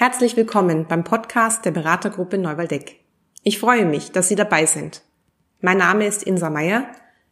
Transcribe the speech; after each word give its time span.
Herzlich 0.00 0.34
willkommen 0.34 0.86
beim 0.88 1.04
Podcast 1.04 1.66
der 1.66 1.72
Beratergruppe 1.72 2.38
Neuwaldeck. 2.38 3.00
Ich 3.42 3.58
freue 3.58 3.84
mich, 3.84 4.12
dass 4.12 4.28
Sie 4.28 4.34
dabei 4.34 4.64
sind. 4.64 5.02
Mein 5.60 5.76
Name 5.76 6.06
ist 6.06 6.22
Insa 6.22 6.48
Meyer. 6.48 6.86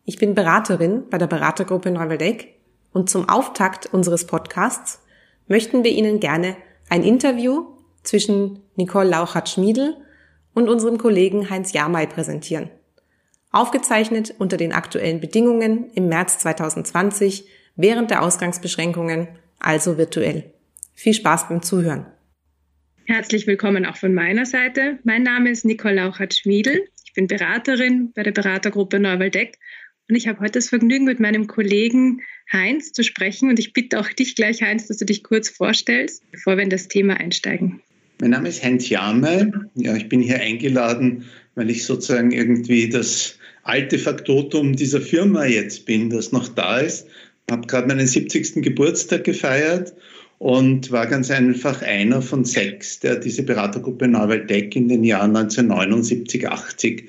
Ich 0.04 0.18
bin 0.18 0.34
Beraterin 0.34 1.08
bei 1.08 1.16
der 1.16 1.28
Beratergruppe 1.28 1.90
Neuwaldeck 1.90 2.58
und 2.92 3.08
zum 3.08 3.26
Auftakt 3.26 3.86
unseres 3.86 4.26
Podcasts 4.26 5.00
möchten 5.46 5.82
wir 5.82 5.92
Ihnen 5.92 6.20
gerne 6.20 6.58
ein 6.90 7.04
Interview 7.04 7.68
zwischen 8.02 8.62
Nicole 8.76 9.08
Lauchat-Schmiedel 9.08 9.96
und 10.52 10.68
unserem 10.68 10.98
Kollegen 10.98 11.48
Heinz 11.48 11.72
Jamay 11.72 12.06
präsentieren. 12.06 12.68
Aufgezeichnet 13.50 14.34
unter 14.38 14.58
den 14.58 14.74
aktuellen 14.74 15.20
Bedingungen 15.20 15.90
im 15.94 16.10
März 16.10 16.40
2020 16.40 17.48
während 17.76 18.10
der 18.10 18.22
Ausgangsbeschränkungen, 18.22 19.26
also 19.58 19.96
virtuell. 19.96 20.52
Viel 20.92 21.14
Spaß 21.14 21.48
beim 21.48 21.62
Zuhören. 21.62 22.08
Herzlich 23.10 23.46
willkommen 23.46 23.86
auch 23.86 23.96
von 23.96 24.12
meiner 24.12 24.44
Seite. 24.44 24.98
Mein 25.02 25.22
Name 25.22 25.48
ist 25.48 25.64
Nicole 25.64 25.94
Lauchert-Schmiedel. 25.94 26.88
Ich 27.06 27.14
bin 27.14 27.26
Beraterin 27.26 28.12
bei 28.14 28.22
der 28.22 28.32
Beratergruppe 28.32 29.00
Neuwaldeck 29.00 29.56
und 30.10 30.14
ich 30.14 30.28
habe 30.28 30.40
heute 30.40 30.58
das 30.58 30.68
Vergnügen, 30.68 31.06
mit 31.06 31.18
meinem 31.18 31.46
Kollegen 31.46 32.20
Heinz 32.52 32.92
zu 32.92 33.02
sprechen. 33.02 33.48
Und 33.48 33.58
ich 33.58 33.72
bitte 33.72 33.98
auch 33.98 34.08
dich 34.10 34.34
gleich, 34.34 34.60
Heinz, 34.60 34.88
dass 34.88 34.98
du 34.98 35.06
dich 35.06 35.24
kurz 35.24 35.48
vorstellst, 35.48 36.22
bevor 36.32 36.58
wir 36.58 36.64
in 36.64 36.68
das 36.68 36.88
Thema 36.88 37.14
einsteigen. 37.16 37.80
Mein 38.20 38.32
Name 38.32 38.50
ist 38.50 38.62
Heinz 38.62 38.90
Jamel. 38.90 39.70
Ja, 39.74 39.96
ich 39.96 40.10
bin 40.10 40.20
hier 40.20 40.40
eingeladen, 40.42 41.24
weil 41.54 41.70
ich 41.70 41.86
sozusagen 41.86 42.30
irgendwie 42.30 42.90
das 42.90 43.38
alte 43.62 43.98
Faktotum 43.98 44.76
dieser 44.76 45.00
Firma 45.00 45.46
jetzt 45.46 45.86
bin, 45.86 46.10
das 46.10 46.30
noch 46.30 46.48
da 46.48 46.80
ist. 46.80 47.06
Ich 47.46 47.52
habe 47.52 47.66
gerade 47.66 47.88
meinen 47.88 48.06
70. 48.06 48.62
Geburtstag 48.62 49.24
gefeiert 49.24 49.94
und 50.38 50.92
war 50.92 51.06
ganz 51.06 51.30
einfach 51.30 51.82
einer 51.82 52.22
von 52.22 52.44
sechs, 52.44 53.00
der 53.00 53.16
diese 53.16 53.42
Beratergruppe 53.42 54.06
Neuwaldeck 54.06 54.74
in 54.76 54.88
den 54.88 55.04
Jahren 55.04 55.36
1979, 55.36 56.48
80 56.48 57.08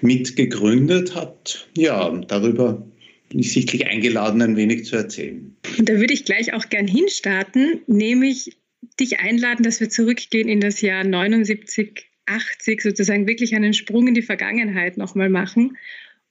mitgegründet 0.00 1.14
hat. 1.14 1.68
Ja, 1.76 2.10
darüber 2.28 2.86
bin 3.28 3.40
ich 3.40 3.52
sichtlich 3.52 3.86
eingeladen, 3.86 4.42
ein 4.42 4.56
wenig 4.56 4.84
zu 4.84 4.96
erzählen. 4.96 5.56
Und 5.78 5.88
da 5.88 5.94
würde 5.94 6.14
ich 6.14 6.24
gleich 6.24 6.52
auch 6.52 6.68
gern 6.68 6.86
hinstarten, 6.86 7.80
nämlich 7.86 8.56
dich 9.00 9.18
einladen, 9.18 9.64
dass 9.64 9.80
wir 9.80 9.88
zurückgehen 9.88 10.48
in 10.48 10.60
das 10.60 10.80
Jahr 10.80 11.02
79, 11.02 12.06
80, 12.26 12.82
sozusagen 12.82 13.26
wirklich 13.26 13.54
einen 13.54 13.74
Sprung 13.74 14.06
in 14.08 14.14
die 14.14 14.22
Vergangenheit 14.22 14.96
nochmal 14.96 15.28
machen 15.28 15.76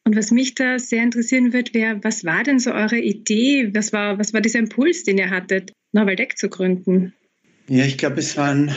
und 0.06 0.16
was 0.16 0.32
mich 0.32 0.56
da 0.56 0.80
sehr 0.80 1.04
interessieren 1.04 1.54
wird, 1.54 1.74
wäre, 1.74 2.00
was 2.04 2.26
war 2.26 2.44
denn 2.44 2.60
so 2.60 2.72
eure 2.72 3.00
Idee? 3.00 3.72
Was 3.74 3.94
war, 3.94 4.20
was 4.20 4.34
war 4.34 4.42
dieser 4.42 4.60
Impuls, 4.60 5.04
den 5.04 5.18
ihr 5.18 5.30
hattet, 5.30 5.72
Noveldeck 5.94 6.38
zu 6.38 6.50
gründen? 6.50 7.14
Ja, 7.70 7.86
ich 7.86 7.98
glaube, 7.98 8.20
es 8.20 8.36
waren 8.36 8.76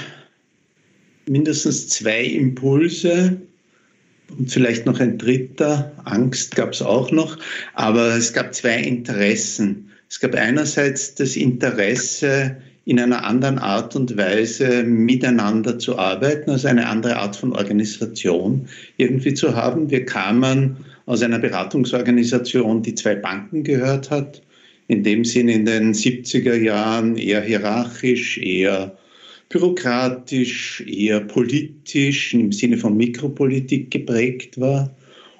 mindestens 1.28 1.88
zwei 1.88 2.22
Impulse 2.22 3.40
und 4.38 4.50
vielleicht 4.50 4.86
noch 4.86 5.00
ein 5.00 5.18
dritter. 5.18 5.92
Angst 6.04 6.54
gab 6.54 6.72
es 6.72 6.82
auch 6.82 7.10
noch, 7.10 7.38
aber 7.74 8.16
es 8.16 8.32
gab 8.32 8.54
zwei 8.54 8.78
Interessen. 8.80 9.90
Es 10.08 10.20
gab 10.20 10.34
einerseits 10.34 11.16
das 11.16 11.34
Interesse, 11.34 12.56
in 12.84 13.00
einer 13.00 13.24
anderen 13.24 13.58
Art 13.58 13.96
und 13.96 14.16
Weise 14.16 14.84
miteinander 14.84 15.76
zu 15.76 15.98
arbeiten, 15.98 16.50
also 16.50 16.68
eine 16.68 16.86
andere 16.86 17.16
Art 17.16 17.34
von 17.34 17.52
Organisation 17.52 18.68
irgendwie 18.96 19.34
zu 19.34 19.56
haben. 19.56 19.90
Wir 19.90 20.06
kamen 20.06 20.76
aus 21.06 21.22
einer 21.22 21.38
Beratungsorganisation, 21.38 22.82
die 22.82 22.94
zwei 22.94 23.14
Banken 23.14 23.62
gehört 23.64 24.10
hat, 24.10 24.42
in 24.88 25.02
dem 25.02 25.24
Sinn 25.24 25.48
in 25.48 25.64
den 25.64 25.94
70er 25.94 26.54
Jahren 26.54 27.16
eher 27.16 27.40
hierarchisch, 27.40 28.38
eher 28.38 28.96
bürokratisch, 29.48 30.84
eher 30.86 31.20
politisch, 31.20 32.34
im 32.34 32.52
Sinne 32.52 32.76
von 32.76 32.96
Mikropolitik 32.96 33.90
geprägt 33.90 34.60
war. 34.60 34.94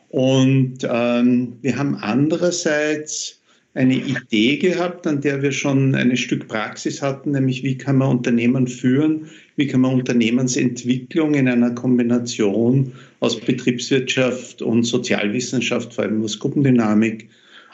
Und 0.09 0.79
ähm, 0.89 1.55
wir 1.63 1.77
haben 1.77 1.97
andererseits 1.97 3.41
eine 3.75 3.95
Idee 3.95 4.57
gehabt, 4.57 5.07
an 5.07 5.21
der 5.21 5.43
wir 5.43 5.53
schon 5.53 5.95
ein 5.95 6.17
Stück 6.17 6.49
Praxis 6.49 7.03
hatten, 7.03 7.33
nämlich 7.33 7.63
wie 7.63 7.77
kann 7.77 7.99
man 7.99 8.09
Unternehmen 8.09 8.67
führen, 8.69 9.29
wie 9.57 9.67
kann 9.67 9.81
man 9.81 9.95
Unternehmensentwicklung 9.95 11.35
in 11.35 11.49
einer 11.49 11.71
Kombination 11.71 12.93
aus 13.21 13.41
Betriebswirtschaft 13.41 14.63
und 14.63 14.85
Sozialwissenschaft, 14.85 15.95
vor 15.95 16.05
allem 16.05 16.23
was 16.23 16.39
Gruppendynamik, 16.39 17.29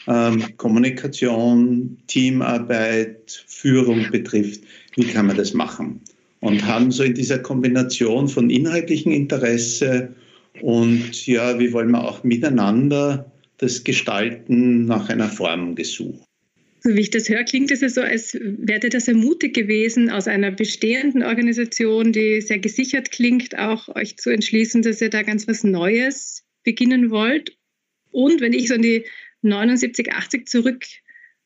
ähm, 0.06 0.56
Kommunikation, 0.56 1.98
Teamarbeit, 2.06 3.44
Führung 3.47 4.06
betrifft, 4.10 4.62
wie 4.97 5.04
kann 5.04 5.26
man 5.26 5.37
das 5.37 5.54
machen? 5.54 6.00
Und 6.41 6.66
haben 6.66 6.91
so 6.91 7.03
in 7.03 7.15
dieser 7.15 7.38
Kombination 7.38 8.28
von 8.28 8.50
inhaltlichem 8.50 9.12
Interesse 9.12 10.09
und 10.60 11.26
ja, 11.26 11.59
wie 11.59 11.72
wollen 11.72 11.91
wir 11.91 12.03
auch 12.03 12.25
miteinander 12.25 13.31
das 13.59 13.84
Gestalten 13.84 14.87
nach 14.87 15.09
einer 15.09 15.28
Form 15.28 15.76
gesucht. 15.76 16.26
So 16.84 16.97
wie 16.97 17.00
ich 17.00 17.10
das 17.10 17.28
höre, 17.28 17.44
klingt 17.44 17.70
es 17.70 17.81
ja 17.81 17.88
so, 17.88 18.00
als 18.00 18.37
wäre 18.41 18.88
das 18.88 19.06
ermutigt 19.06 19.54
gewesen, 19.54 20.10
aus 20.10 20.26
einer 20.26 20.50
bestehenden 20.50 21.22
Organisation, 21.22 22.12
die 22.12 22.41
sehr 22.41 22.59
gesichert 22.59 23.12
klingt, 23.12 23.56
auch 23.56 23.88
euch 23.94 24.16
zu 24.16 24.31
entschließen, 24.31 24.82
dass 24.82 25.00
ihr 25.00 25.09
da 25.09 25.22
ganz 25.22 25.47
was 25.47 25.62
Neues 25.62 26.42
beginnen 26.65 27.10
wollt. 27.10 27.56
Und 28.10 28.41
wenn 28.41 28.53
ich 28.53 28.66
so 28.66 28.75
an 28.75 28.82
die 28.82 29.04
79, 29.42 30.12
80 30.12 30.48
zurück, 30.48 30.84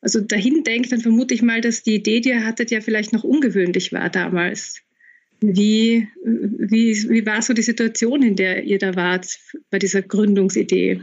also 0.01 0.21
dahin 0.21 0.63
denke, 0.63 0.89
dann 0.89 1.01
vermute 1.01 1.35
ich 1.35 1.43
mal, 1.43 1.61
dass 1.61 1.83
die 1.83 1.95
Idee, 1.95 2.19
die 2.19 2.29
ihr 2.29 2.43
hattet, 2.43 2.71
ja 2.71 2.81
vielleicht 2.81 3.13
noch 3.13 3.23
ungewöhnlich 3.23 3.93
war 3.93 4.09
damals. 4.09 4.81
Wie, 5.39 6.07
wie, 6.23 7.09
wie 7.09 7.25
war 7.27 7.43
so 7.43 7.53
die 7.53 7.61
Situation, 7.61 8.23
in 8.23 8.35
der 8.35 8.63
ihr 8.63 8.79
da 8.79 8.95
wart 8.95 9.37
bei 9.69 9.77
dieser 9.77 10.01
Gründungsidee? 10.01 11.01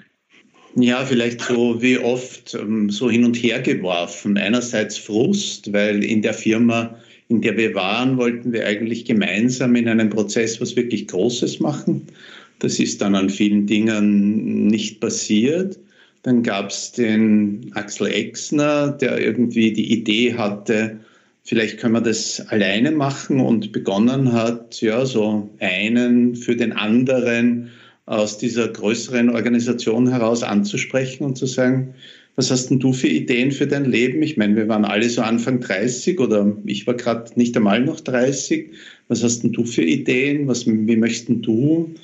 Ja, 0.76 1.04
vielleicht 1.04 1.40
so 1.40 1.80
wie 1.80 1.98
oft 1.98 2.54
ähm, 2.54 2.90
so 2.90 3.08
hin 3.08 3.24
und 3.24 3.36
her 3.36 3.60
geworfen. 3.60 4.36
Einerseits 4.36 4.98
Frust, 4.98 5.72
weil 5.72 6.02
in 6.02 6.22
der 6.22 6.34
Firma, 6.34 6.98
in 7.28 7.40
der 7.40 7.56
wir 7.56 7.74
waren, 7.74 8.16
wollten 8.16 8.52
wir 8.52 8.66
eigentlich 8.66 9.04
gemeinsam 9.04 9.76
in 9.76 9.88
einem 9.88 10.10
Prozess 10.10 10.60
was 10.60 10.74
wirklich 10.74 11.06
Großes 11.06 11.60
machen. 11.60 12.06
Das 12.58 12.80
ist 12.80 13.00
dann 13.00 13.14
an 13.14 13.30
vielen 13.30 13.66
Dingen 13.66 14.66
nicht 14.66 15.00
passiert. 15.00 15.78
Dann 16.22 16.42
gab 16.42 16.70
es 16.70 16.92
den 16.92 17.70
Axel 17.74 18.08
Exner, 18.08 18.88
der 18.92 19.20
irgendwie 19.20 19.72
die 19.72 19.92
Idee 19.92 20.34
hatte, 20.34 20.98
vielleicht 21.44 21.78
können 21.78 21.94
wir 21.94 22.00
das 22.00 22.40
alleine 22.48 22.90
machen 22.90 23.40
und 23.40 23.70
begonnen 23.72 24.32
hat, 24.32 24.80
ja, 24.80 25.04
so 25.04 25.50
einen 25.60 26.34
für 26.34 26.56
den 26.56 26.72
anderen 26.72 27.70
aus 28.06 28.38
dieser 28.38 28.68
größeren 28.68 29.30
Organisation 29.30 30.08
heraus 30.08 30.42
anzusprechen 30.42 31.24
und 31.24 31.36
zu 31.36 31.46
sagen, 31.46 31.94
was 32.36 32.50
hast 32.50 32.68
denn 32.68 32.80
du 32.80 32.92
für 32.92 33.08
Ideen 33.08 33.52
für 33.52 33.66
dein 33.66 33.84
Leben? 33.84 34.22
Ich 34.22 34.36
meine, 34.36 34.56
wir 34.56 34.68
waren 34.68 34.84
alle 34.84 35.08
so 35.08 35.22
Anfang 35.22 35.60
30 35.60 36.18
oder 36.18 36.52
ich 36.64 36.86
war 36.86 36.94
gerade 36.94 37.30
nicht 37.36 37.56
einmal 37.56 37.80
noch 37.80 38.00
30. 38.00 38.72
Was 39.08 39.22
hast 39.22 39.44
denn 39.44 39.52
du 39.52 39.64
für 39.64 39.82
Ideen? 39.82 40.48
Was, 40.48 40.66
wie 40.66 40.96
möchtest 40.96 41.46
du? 41.46 41.94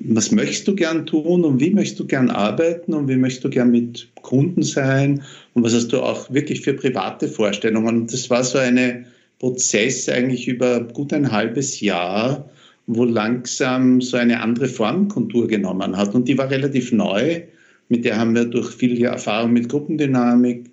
Was 0.00 0.32
möchtest 0.32 0.68
du 0.68 0.74
gern 0.74 1.06
tun 1.06 1.44
und 1.44 1.60
wie 1.60 1.70
möchtest 1.70 2.00
du 2.00 2.06
gern 2.06 2.28
arbeiten 2.28 2.92
und 2.92 3.08
wie 3.08 3.16
möchtest 3.16 3.44
du 3.44 3.50
gern 3.50 3.70
mit 3.70 4.08
Kunden 4.16 4.62
sein 4.62 5.22
und 5.54 5.62
was 5.62 5.74
hast 5.74 5.88
du 5.88 6.00
auch 6.00 6.30
wirklich 6.30 6.60
für 6.60 6.74
private 6.74 7.28
Vorstellungen? 7.28 8.02
Und 8.02 8.12
das 8.12 8.28
war 8.28 8.44
so 8.44 8.58
ein 8.58 9.06
Prozess 9.38 10.08
eigentlich 10.08 10.48
über 10.48 10.80
gut 10.80 11.12
ein 11.12 11.30
halbes 11.32 11.80
Jahr, 11.80 12.50
wo 12.88 13.04
langsam 13.04 14.00
so 14.00 14.16
eine 14.16 14.40
andere 14.40 14.66
Formkontur 14.66 15.46
genommen 15.46 15.96
hat. 15.96 16.14
Und 16.14 16.26
die 16.26 16.38
war 16.38 16.50
relativ 16.50 16.90
neu. 16.90 17.42
Mit 17.90 18.04
der 18.04 18.18
haben 18.18 18.34
wir 18.34 18.46
durch 18.46 18.70
viel 18.70 19.02
Erfahrung 19.04 19.52
mit 19.52 19.68
Gruppendynamik, 19.68 20.70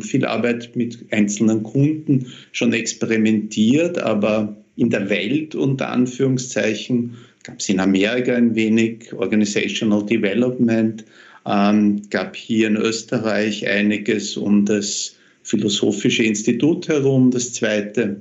viel 0.00 0.26
Arbeit 0.26 0.74
mit 0.74 0.98
einzelnen 1.10 1.62
Kunden 1.62 2.26
schon 2.50 2.72
experimentiert, 2.72 3.98
aber 3.98 4.56
in 4.76 4.90
der 4.90 5.08
Welt 5.08 5.54
unter 5.54 5.90
Anführungszeichen 5.90 7.14
gab 7.44 7.60
es 7.60 7.68
in 7.68 7.78
Amerika 7.78 8.34
ein 8.34 8.54
wenig 8.56 9.12
Organizational 9.12 10.04
Development, 10.04 11.04
ähm, 11.46 12.02
gab 12.10 12.34
hier 12.36 12.68
in 12.68 12.76
Österreich 12.76 13.68
einiges 13.68 14.36
um 14.36 14.64
das 14.64 15.16
Philosophische 15.44 16.24
Institut 16.24 16.88
herum, 16.88 17.30
das 17.30 17.52
zweite 17.52 18.20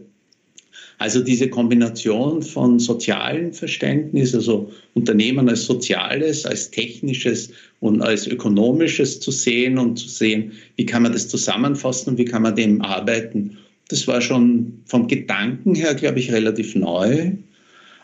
also 1.02 1.20
diese 1.20 1.50
Kombination 1.50 2.44
von 2.44 2.78
sozialem 2.78 3.54
Verständnis, 3.54 4.36
also 4.36 4.72
Unternehmen 4.94 5.50
als 5.50 5.66
soziales, 5.66 6.46
als 6.46 6.70
technisches 6.70 7.50
und 7.80 8.04
als 8.04 8.28
ökonomisches 8.28 9.20
zu 9.20 9.32
sehen 9.32 9.80
und 9.80 9.98
zu 9.98 10.08
sehen, 10.08 10.52
wie 10.76 10.86
kann 10.86 11.02
man 11.02 11.14
das 11.14 11.28
zusammenfassen 11.28 12.12
und 12.12 12.20
wie 12.20 12.26
kann 12.26 12.44
man 12.44 12.56
dem 12.56 12.84
arbeiten. 12.84 13.58
Das 13.88 14.08
war 14.08 14.22
schon 14.22 14.74
vom 14.86 15.08
Gedanken 15.08 15.74
her, 15.74 15.96
glaube 15.96 16.20
ich, 16.20 16.32
relativ 16.32 16.76
neu. 16.76 17.32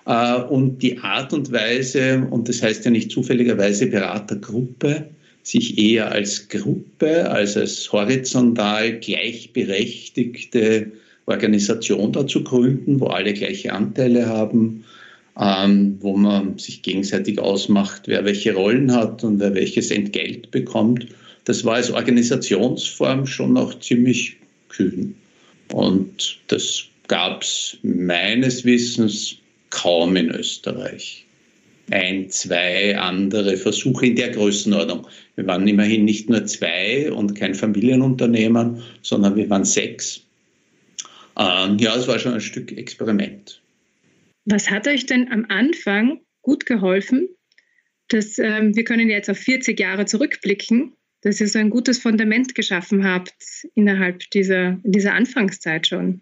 Äh, 0.08 0.42
und 0.50 0.82
die 0.82 0.98
Art 0.98 1.34
und 1.34 1.52
Weise, 1.52 2.28
und 2.32 2.50
das 2.50 2.64
heißt 2.64 2.84
ja 2.84 2.90
nicht 2.90 3.12
zufälligerweise 3.12 3.86
Beratergruppe, 3.86 5.08
sich 5.44 5.78
eher 5.78 6.12
als 6.12 6.50
Gruppe, 6.50 7.30
als 7.30 7.56
als 7.58 7.94
horizontal 7.94 9.00
gleichberechtigte 9.00 10.94
Organisation 11.28 12.14
da 12.14 12.26
zu 12.26 12.44
gründen, 12.44 13.00
wo 13.00 13.08
alle 13.08 13.34
gleiche 13.34 13.74
Anteile 13.74 14.26
haben, 14.26 14.84
ähm, 15.40 15.98
wo 16.00 16.16
man 16.18 16.58
sich 16.58 16.82
gegenseitig 16.82 17.40
ausmacht, 17.40 18.04
wer 18.08 18.26
welche 18.26 18.54
Rollen 18.54 18.92
hat 18.92 19.24
und 19.24 19.40
wer 19.40 19.54
welches 19.54 19.92
Entgelt 19.92 20.50
bekommt. 20.52 21.08
Das 21.44 21.64
war 21.64 21.76
als 21.76 21.92
Organisationsform 21.92 23.28
schon 23.28 23.54
noch 23.54 23.80
ziemlich 23.80 24.38
kühn. 24.70 25.16
Und 25.72 26.40
das 26.48 26.86
gab 27.08 27.44
es 27.44 27.78
meines 27.84 28.66
Wissens 28.66 29.36
kaum 29.70 30.16
in 30.16 30.30
Österreich. 30.30 31.26
Ein, 31.92 32.30
zwei 32.30 32.98
andere 32.98 33.56
Versuche 33.56 34.08
in 34.08 34.16
der 34.16 34.30
Größenordnung. 34.30 35.08
Wir 35.36 35.48
waren 35.48 35.68
immerhin 35.68 36.04
nicht 36.04 36.30
nur 36.30 36.46
zwei 36.46 37.12
und 37.12 37.36
kein 37.36 37.54
Familienunternehmen, 37.54 38.82
sondern 39.04 39.36
wir 39.36 39.50
waren 39.50 39.64
sechs. 39.64 40.27
Ähm, 41.38 41.78
ja, 41.78 41.96
es 41.96 42.08
war 42.08 42.20
schon 42.20 42.34
ein 42.34 42.42
Stück 42.42 42.72
Experiment. 42.72 43.62
Was 44.46 44.70
hat 44.70 44.88
euch 44.88 45.06
denn 45.06 45.32
am 45.32 45.46
Anfang 45.50 46.22
gut 46.42 46.66
geholfen? 46.66 47.30
Dass, 48.10 48.40
ähm, 48.40 48.76
wir 48.76 48.86
können 48.86 49.10
jetzt 49.10 49.30
auf 49.30 49.38
40 49.38 49.80
Jahre 49.80 50.06
zurückblicken, 50.06 50.94
dass 51.22 51.42
ihr 51.42 51.48
so 51.50 51.60
ein 51.60 51.70
gutes 51.70 52.00
Fundament 52.00 52.56
geschaffen 52.56 53.04
habt 53.04 53.36
innerhalb 53.76 54.30
dieser, 54.32 54.80
dieser 54.84 55.14
Anfangszeit 55.14 55.88
schon. 55.88 56.22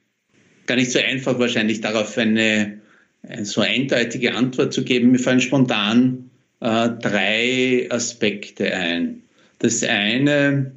Gar 0.65 0.77
nicht 0.77 0.91
so 0.91 0.99
einfach 0.99 1.37
wahrscheinlich 1.37 1.81
darauf 1.81 2.17
eine 2.17 2.81
so 3.43 3.61
eindeutige 3.61 4.33
Antwort 4.33 4.73
zu 4.73 4.83
geben. 4.83 5.11
Mir 5.11 5.19
fallen 5.19 5.41
spontan 5.41 6.29
äh, 6.59 6.89
drei 7.01 7.87
Aspekte 7.89 8.73
ein. 8.73 9.23
Das 9.59 9.83
eine, 9.83 10.74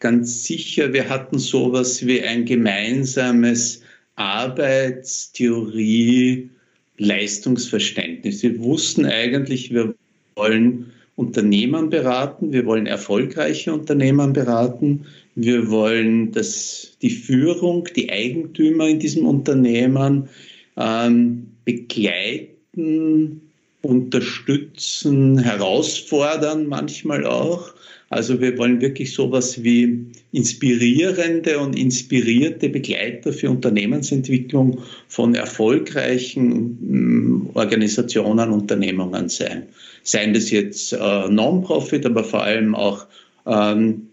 ganz 0.00 0.44
sicher, 0.44 0.92
wir 0.92 1.08
hatten 1.08 1.38
sowas 1.38 2.06
wie 2.06 2.22
ein 2.22 2.44
gemeinsames 2.44 3.80
Arbeitstheorie, 4.16 6.50
Leistungsverständnis. 6.98 8.42
Wir 8.42 8.58
wussten 8.58 9.06
eigentlich, 9.06 9.72
wir 9.72 9.94
wollen 10.36 10.92
Unternehmern 11.16 11.88
beraten, 11.90 12.52
wir 12.52 12.64
wollen 12.66 12.86
erfolgreiche 12.86 13.72
Unternehmer 13.72 14.28
beraten, 14.28 15.06
wir 15.34 15.70
wollen, 15.70 16.30
dass 16.32 16.96
die 17.02 17.10
Führung, 17.10 17.88
die 17.94 18.10
Eigentümer 18.10 18.88
in 18.88 18.98
diesem 18.98 19.26
Unternehmen 19.26 20.28
ähm, 20.76 21.46
begleiten, 21.64 23.40
unterstützen, 23.82 25.38
herausfordern 25.38 26.66
manchmal 26.66 27.24
auch. 27.24 27.72
Also 28.10 28.40
wir 28.40 28.58
wollen 28.58 28.80
wirklich 28.80 29.14
sowas 29.14 29.62
wie 29.62 30.04
inspirierende 30.32 31.60
und 31.60 31.78
inspirierte 31.78 32.68
Begleiter 32.68 33.32
für 33.32 33.48
Unternehmensentwicklung 33.48 34.80
von 35.06 35.36
erfolgreichen 35.36 36.78
mm, 36.80 37.50
Organisationen, 37.54 38.50
Unternehmungen 38.50 39.28
sein. 39.28 39.62
Seien 40.02 40.34
das 40.34 40.50
jetzt 40.50 40.92
äh, 40.92 41.28
Non-Profit, 41.28 42.04
aber 42.04 42.24
vor 42.24 42.42
allem 42.42 42.74
auch 42.74 43.06
ähm, 43.46 44.08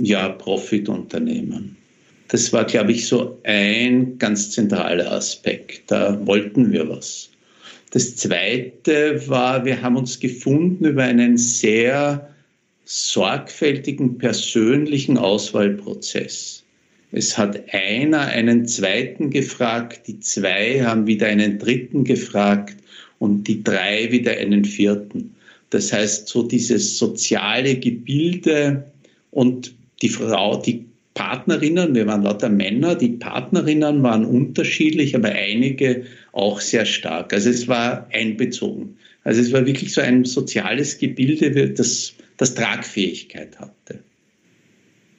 ja, 0.00 0.30
Profit-Unternehmen. 0.30 1.76
Das 2.28 2.50
war, 2.50 2.64
glaube 2.64 2.92
ich, 2.92 3.06
so 3.06 3.38
ein 3.44 4.16
ganz 4.18 4.52
zentraler 4.52 5.12
Aspekt. 5.12 5.90
Da 5.90 6.18
wollten 6.26 6.72
wir 6.72 6.88
was. 6.88 7.28
Das 7.90 8.16
Zweite 8.16 9.28
war, 9.28 9.66
wir 9.66 9.82
haben 9.82 9.96
uns 9.96 10.18
gefunden 10.18 10.86
über 10.86 11.02
einen 11.02 11.36
sehr 11.36 12.33
sorgfältigen 12.84 14.18
persönlichen 14.18 15.16
Auswahlprozess. 15.18 16.62
Es 17.12 17.38
hat 17.38 17.62
einer 17.72 18.20
einen 18.20 18.66
zweiten 18.66 19.30
gefragt, 19.30 20.08
die 20.08 20.18
zwei 20.20 20.82
haben 20.82 21.06
wieder 21.06 21.28
einen 21.28 21.58
dritten 21.58 22.04
gefragt 22.04 22.76
und 23.18 23.44
die 23.44 23.62
drei 23.62 24.10
wieder 24.10 24.32
einen 24.32 24.64
vierten. 24.64 25.34
Das 25.70 25.92
heißt, 25.92 26.28
so 26.28 26.42
dieses 26.42 26.98
soziale 26.98 27.76
Gebilde 27.76 28.84
und 29.30 29.74
die 30.02 30.08
Frau, 30.08 30.56
die 30.60 30.84
Partnerinnen, 31.14 31.94
wir 31.94 32.06
waren 32.06 32.24
lauter 32.24 32.48
Männer, 32.48 32.96
die 32.96 33.10
Partnerinnen 33.10 34.02
waren 34.02 34.24
unterschiedlich, 34.24 35.14
aber 35.14 35.30
einige 35.30 36.04
auch 36.32 36.60
sehr 36.60 36.84
stark. 36.84 37.32
Also 37.32 37.50
es 37.50 37.68
war 37.68 38.08
einbezogen. 38.12 38.96
Also 39.22 39.40
es 39.40 39.52
war 39.52 39.64
wirklich 39.64 39.92
so 39.92 40.00
ein 40.00 40.24
soziales 40.24 40.98
Gebilde, 40.98 41.70
das, 41.70 42.14
das 42.36 42.54
Tragfähigkeit 42.54 43.58
hatte. 43.58 44.00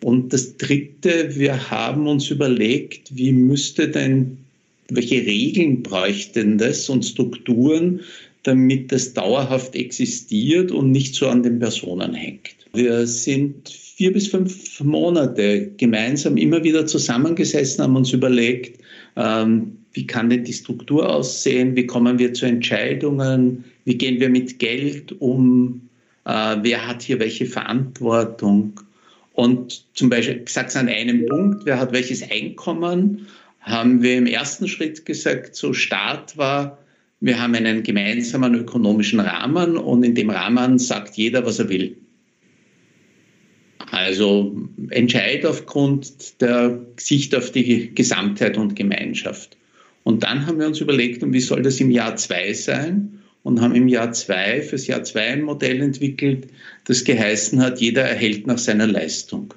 Und 0.03 0.33
das 0.33 0.57
Dritte, 0.57 1.35
wir 1.35 1.71
haben 1.71 2.07
uns 2.07 2.29
überlegt, 2.29 3.15
wie 3.15 3.31
müsste 3.31 3.89
denn, 3.89 4.37
welche 4.89 5.25
Regeln 5.25 5.81
bräuchten 5.81 6.57
das 6.57 6.89
und 6.89 7.03
Strukturen, 7.03 8.01
damit 8.43 8.91
das 8.91 9.13
dauerhaft 9.13 9.75
existiert 9.75 10.71
und 10.71 10.91
nicht 10.91 11.15
so 11.15 11.27
an 11.27 11.41
den 11.41 11.57
Personen 11.57 12.13
hängt. 12.13 12.55
Wir 12.73 13.07
sind 13.07 13.67
vier 13.69 14.13
bis 14.13 14.27
fünf 14.27 14.79
Monate 14.81 15.71
gemeinsam 15.77 16.37
immer 16.37 16.63
wieder 16.63 16.85
zusammengesessen, 16.85 17.83
haben 17.83 17.95
uns 17.95 18.11
überlegt, 18.11 18.79
ähm, 19.15 19.77
wie 19.93 20.05
kann 20.05 20.29
denn 20.29 20.43
die 20.43 20.53
Struktur 20.53 21.09
aussehen, 21.09 21.75
wie 21.75 21.87
kommen 21.87 22.19
wir 22.19 22.33
zu 22.33 22.45
Entscheidungen, 22.45 23.63
wie 23.85 23.95
gehen 23.95 24.19
wir 24.19 24.29
mit 24.29 24.59
Geld 24.59 25.13
um, 25.21 25.84
äh, 26.25 26.57
wer 26.61 26.87
hat 26.87 27.01
hier 27.01 27.19
welche 27.19 27.45
Verantwortung. 27.45 28.79
Und 29.33 29.85
zum 29.95 30.09
Beispiel, 30.09 30.43
gesagt 30.43 30.69
es 30.69 30.75
an 30.75 30.89
einem 30.89 31.25
Punkt, 31.25 31.65
wer 31.65 31.79
hat 31.79 31.91
welches 31.91 32.29
Einkommen, 32.29 33.27
haben 33.61 34.01
wir 34.01 34.17
im 34.17 34.27
ersten 34.27 34.67
Schritt 34.67 35.05
gesagt, 35.05 35.55
so 35.55 35.73
Start 35.73 36.37
war, 36.37 36.77
wir 37.19 37.41
haben 37.41 37.55
einen 37.55 37.83
gemeinsamen 37.83 38.53
ökonomischen 38.53 39.19
Rahmen 39.19 39.77
und 39.77 40.03
in 40.03 40.15
dem 40.15 40.29
Rahmen 40.29 40.77
sagt 40.77 41.15
jeder, 41.15 41.45
was 41.45 41.59
er 41.59 41.69
will. 41.69 41.97
Also 43.91 44.55
entscheid 44.89 45.45
aufgrund 45.45 46.41
der 46.41 46.79
Sicht 46.97 47.35
auf 47.35 47.51
die 47.51 47.93
Gesamtheit 47.95 48.57
und 48.57 48.75
Gemeinschaft. 48.75 49.57
Und 50.03 50.23
dann 50.23 50.45
haben 50.45 50.59
wir 50.59 50.67
uns 50.67 50.81
überlegt, 50.81 51.23
und 51.23 51.33
wie 51.33 51.39
soll 51.39 51.63
das 51.63 51.79
im 51.79 51.89
Jahr 51.91 52.15
zwei 52.15 52.53
sein? 52.53 53.21
Und 53.45 53.61
haben 53.61 53.75
im 53.75 53.87
Jahr 53.87 54.11
zwei 54.11 54.63
fürs 54.63 54.87
Jahr 54.87 55.03
zwei 55.03 55.27
ein 55.27 55.43
Modell 55.43 55.79
entwickelt, 55.79 56.47
das 56.85 57.03
geheißen 57.03 57.61
hat, 57.61 57.79
jeder 57.79 58.01
erhält 58.01 58.47
nach 58.47 58.57
seiner 58.57 58.87
Leistung. 58.87 59.53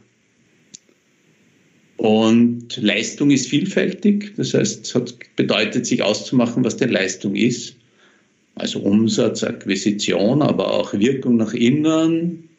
Und 1.97 2.77
Leistung 2.77 3.31
ist 3.31 3.49
vielfältig, 3.49 4.35
das 4.37 4.53
heißt, 4.53 4.85
es 4.85 4.95
hat, 4.95 5.15
bedeutet 5.37 5.87
sich 5.87 6.03
auszumachen, 6.03 6.63
was 6.65 6.77
denn 6.77 6.91
Leistung 6.91 7.35
ist. 7.35 7.77
Also 8.57 8.81
Umsatz, 8.81 9.43
Akquisition, 9.43 10.43
aber 10.43 10.71
auch 10.71 10.93
Wirkung 10.93 11.39
nach 11.39 11.55
innen, 11.55 12.51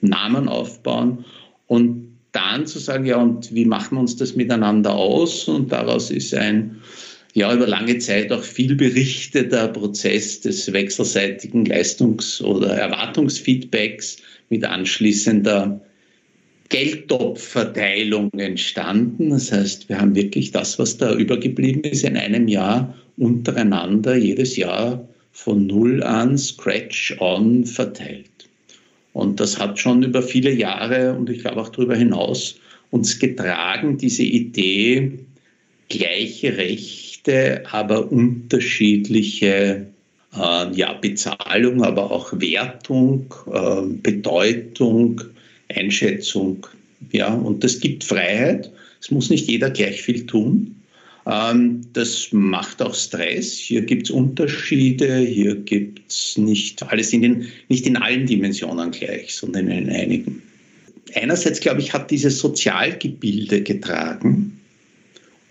Namen 0.00 0.48
aufbauen 0.48 1.24
und 1.68 2.08
dann 2.32 2.66
zu 2.66 2.80
sagen, 2.80 3.06
ja, 3.06 3.22
und 3.22 3.54
wie 3.54 3.64
machen 3.64 3.96
wir 3.96 4.00
uns 4.00 4.16
das 4.16 4.34
miteinander 4.34 4.92
aus? 4.92 5.46
Und 5.46 5.70
daraus 5.70 6.10
ist 6.10 6.34
ein, 6.34 6.80
ja, 7.34 7.52
über 7.52 7.66
lange 7.66 7.98
Zeit 7.98 8.30
auch 8.30 8.44
viel 8.44 8.76
berichteter 8.76 9.68
Prozess 9.68 10.40
des 10.40 10.72
wechselseitigen 10.72 11.64
Leistungs- 11.66 12.40
oder 12.40 12.68
Erwartungsfeedbacks 12.68 14.18
mit 14.50 14.64
anschließender 14.64 15.80
Geldtopfverteilung 16.68 18.30
entstanden. 18.36 19.30
Das 19.30 19.50
heißt, 19.50 19.88
wir 19.88 20.00
haben 20.00 20.14
wirklich 20.14 20.52
das, 20.52 20.78
was 20.78 20.96
da 20.96 21.12
übergeblieben 21.14 21.82
ist, 21.82 22.04
in 22.04 22.16
einem 22.16 22.46
Jahr 22.46 22.94
untereinander 23.16 24.14
jedes 24.14 24.56
Jahr 24.56 25.06
von 25.32 25.66
Null 25.66 26.04
an, 26.04 26.38
Scratch 26.38 27.16
on 27.18 27.64
verteilt. 27.64 28.30
Und 29.12 29.40
das 29.40 29.58
hat 29.58 29.80
schon 29.80 30.04
über 30.04 30.22
viele 30.22 30.52
Jahre 30.52 31.14
und 31.14 31.28
ich 31.30 31.40
glaube 31.40 31.60
auch 31.60 31.68
darüber 31.68 31.96
hinaus 31.96 32.56
uns 32.92 33.18
getragen, 33.18 33.98
diese 33.98 34.22
Idee, 34.22 35.18
gleiche 35.88 36.56
Rechte, 36.56 37.03
aber 37.28 38.10
unterschiedliche 38.10 39.86
äh, 40.36 40.72
ja, 40.74 40.92
Bezahlung, 40.94 41.82
aber 41.82 42.10
auch 42.10 42.32
Wertung, 42.40 43.32
äh, 43.52 43.82
Bedeutung, 44.02 45.22
Einschätzung. 45.74 46.66
Ja, 47.12 47.32
und 47.32 47.64
das 47.64 47.80
gibt 47.80 48.04
Freiheit. 48.04 48.70
Es 49.00 49.10
muss 49.10 49.30
nicht 49.30 49.48
jeder 49.48 49.70
gleich 49.70 50.02
viel 50.02 50.26
tun. 50.26 50.76
Ähm, 51.26 51.82
das 51.92 52.28
macht 52.32 52.82
auch 52.82 52.94
Stress. 52.94 53.52
Hier 53.52 53.82
gibt 53.82 54.04
es 54.04 54.10
Unterschiede, 54.10 55.18
hier 55.18 55.54
gibt 55.56 56.00
es 56.10 56.36
nicht 56.36 56.82
alles 56.82 57.12
in 57.12 57.22
den, 57.22 57.46
nicht 57.68 57.86
in 57.86 57.96
allen 57.96 58.26
Dimensionen 58.26 58.90
gleich, 58.90 59.34
sondern 59.34 59.68
in 59.68 59.88
einigen. 59.90 60.42
Einerseits, 61.14 61.60
glaube 61.60 61.80
ich, 61.80 61.92
hat 61.92 62.10
dieses 62.10 62.38
Sozialgebilde 62.38 63.62
getragen 63.62 64.60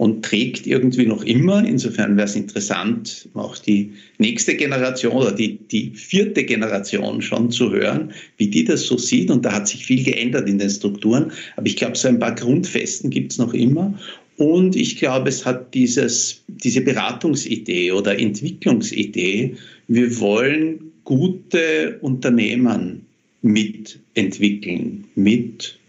und 0.04 0.26
trägt 0.26 0.68
irgendwie 0.68 1.06
noch 1.06 1.24
immer. 1.24 1.66
Insofern 1.66 2.18
wäre 2.18 2.28
es 2.28 2.36
interessant, 2.36 3.30
auch 3.36 3.58
die 3.58 3.94
nächste 4.18 4.54
Generation 4.54 5.14
oder 5.14 5.32
die, 5.32 5.58
die 5.72 5.92
vierte 5.96 6.44
Generation 6.44 7.22
schon 7.22 7.52
zu 7.52 7.72
hören, 7.72 8.12
wie 8.36 8.48
die 8.48 8.66
das 8.66 8.86
so 8.86 8.98
sieht. 8.98 9.32
Und 9.32 9.46
da 9.46 9.54
hat 9.54 9.70
sich 9.70 9.86
viel 9.86 10.04
geändert 10.04 10.50
in 10.50 10.58
den 10.58 10.70
Strukturen. 10.70 11.32
Aber 11.56 11.68
ich 11.68 11.78
glaube, 11.78 11.96
so 11.96 12.10
ein 12.10 12.20
paar 12.20 12.36
Grundfesten 12.36 13.12
gibt 13.12 13.32
es 13.32 13.38
noch 13.38 13.54
immer. 13.54 13.98
Und 14.36 14.76
ich 14.76 14.98
glaube, 14.98 15.30
es 15.30 15.46
hat 15.46 15.74
dieses, 15.74 16.44
diese 16.50 16.82
Beratungsidee 16.82 17.94
oder 17.94 18.20
Entwicklungsidee, 18.20 19.56
wir 19.88 20.20
wollen 20.20 20.92
gute 21.06 21.98
Unternehmen 22.02 23.06
mitentwickeln, 23.42 25.06
mit 25.16 25.80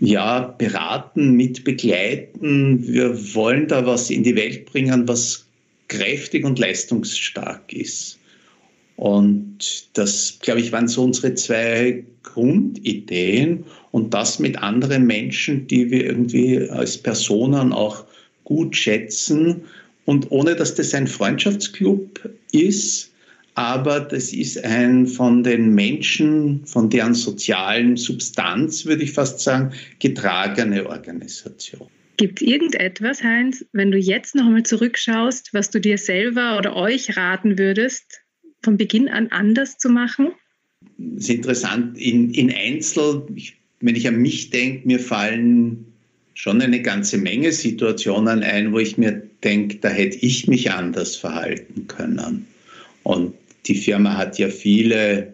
ja, 0.00 0.54
beraten, 0.58 1.32
mit 1.32 1.64
begleiten. 1.64 2.86
Wir 2.86 3.34
wollen 3.34 3.68
da 3.68 3.86
was 3.86 4.10
in 4.10 4.22
die 4.22 4.34
Welt 4.34 4.66
bringen, 4.66 5.06
was 5.06 5.46
kräftig 5.88 6.44
und 6.44 6.58
leistungsstark 6.58 7.72
ist. 7.72 8.18
Und 8.96 9.88
das, 9.94 10.38
glaube 10.40 10.60
ich, 10.60 10.72
waren 10.72 10.88
so 10.88 11.02
unsere 11.04 11.34
zwei 11.34 12.04
Grundideen 12.22 13.64
und 13.92 14.12
das 14.12 14.38
mit 14.38 14.58
anderen 14.58 15.06
Menschen, 15.06 15.66
die 15.66 15.90
wir 15.90 16.04
irgendwie 16.04 16.68
als 16.68 16.98
Personen 16.98 17.72
auch 17.72 18.04
gut 18.44 18.76
schätzen 18.76 19.62
und 20.04 20.30
ohne 20.30 20.54
dass 20.54 20.74
das 20.74 20.94
ein 20.94 21.06
Freundschaftsclub 21.06 22.28
ist, 22.52 23.09
aber 23.60 24.00
das 24.00 24.32
ist 24.32 24.64
ein 24.64 25.06
von 25.06 25.42
den 25.42 25.74
Menschen, 25.74 26.64
von 26.64 26.88
deren 26.88 27.12
sozialen 27.12 27.98
Substanz, 27.98 28.86
würde 28.86 29.02
ich 29.02 29.12
fast 29.12 29.40
sagen, 29.40 29.72
getragene 29.98 30.88
Organisation. 30.88 31.86
Gibt 32.16 32.40
es 32.40 32.48
irgendetwas, 32.48 33.22
Heinz, 33.22 33.62
wenn 33.72 33.90
du 33.90 33.98
jetzt 33.98 34.34
noch 34.34 34.46
einmal 34.46 34.62
zurückschaust, 34.62 35.52
was 35.52 35.68
du 35.68 35.78
dir 35.78 35.98
selber 35.98 36.56
oder 36.56 36.74
euch 36.74 37.18
raten 37.18 37.58
würdest, 37.58 38.22
von 38.62 38.78
Beginn 38.78 39.10
an 39.10 39.28
anders 39.28 39.76
zu 39.76 39.90
machen? 39.90 40.28
Es 41.16 41.24
ist 41.24 41.30
interessant, 41.30 41.98
in, 41.98 42.32
in 42.32 42.50
Einzel, 42.50 43.26
ich, 43.34 43.58
wenn 43.80 43.94
ich 43.94 44.08
an 44.08 44.16
mich 44.16 44.48
denke, 44.48 44.88
mir 44.88 45.00
fallen 45.00 45.84
schon 46.32 46.62
eine 46.62 46.80
ganze 46.80 47.18
Menge 47.18 47.52
Situationen 47.52 48.42
ein, 48.42 48.72
wo 48.72 48.78
ich 48.78 48.96
mir 48.96 49.22
denke, 49.44 49.76
da 49.76 49.90
hätte 49.90 50.16
ich 50.16 50.48
mich 50.48 50.70
anders 50.70 51.16
verhalten 51.16 51.88
können. 51.88 52.46
Und 53.02 53.34
die 53.66 53.74
Firma 53.74 54.16
hat 54.16 54.38
ja 54.38 54.48
viele 54.48 55.32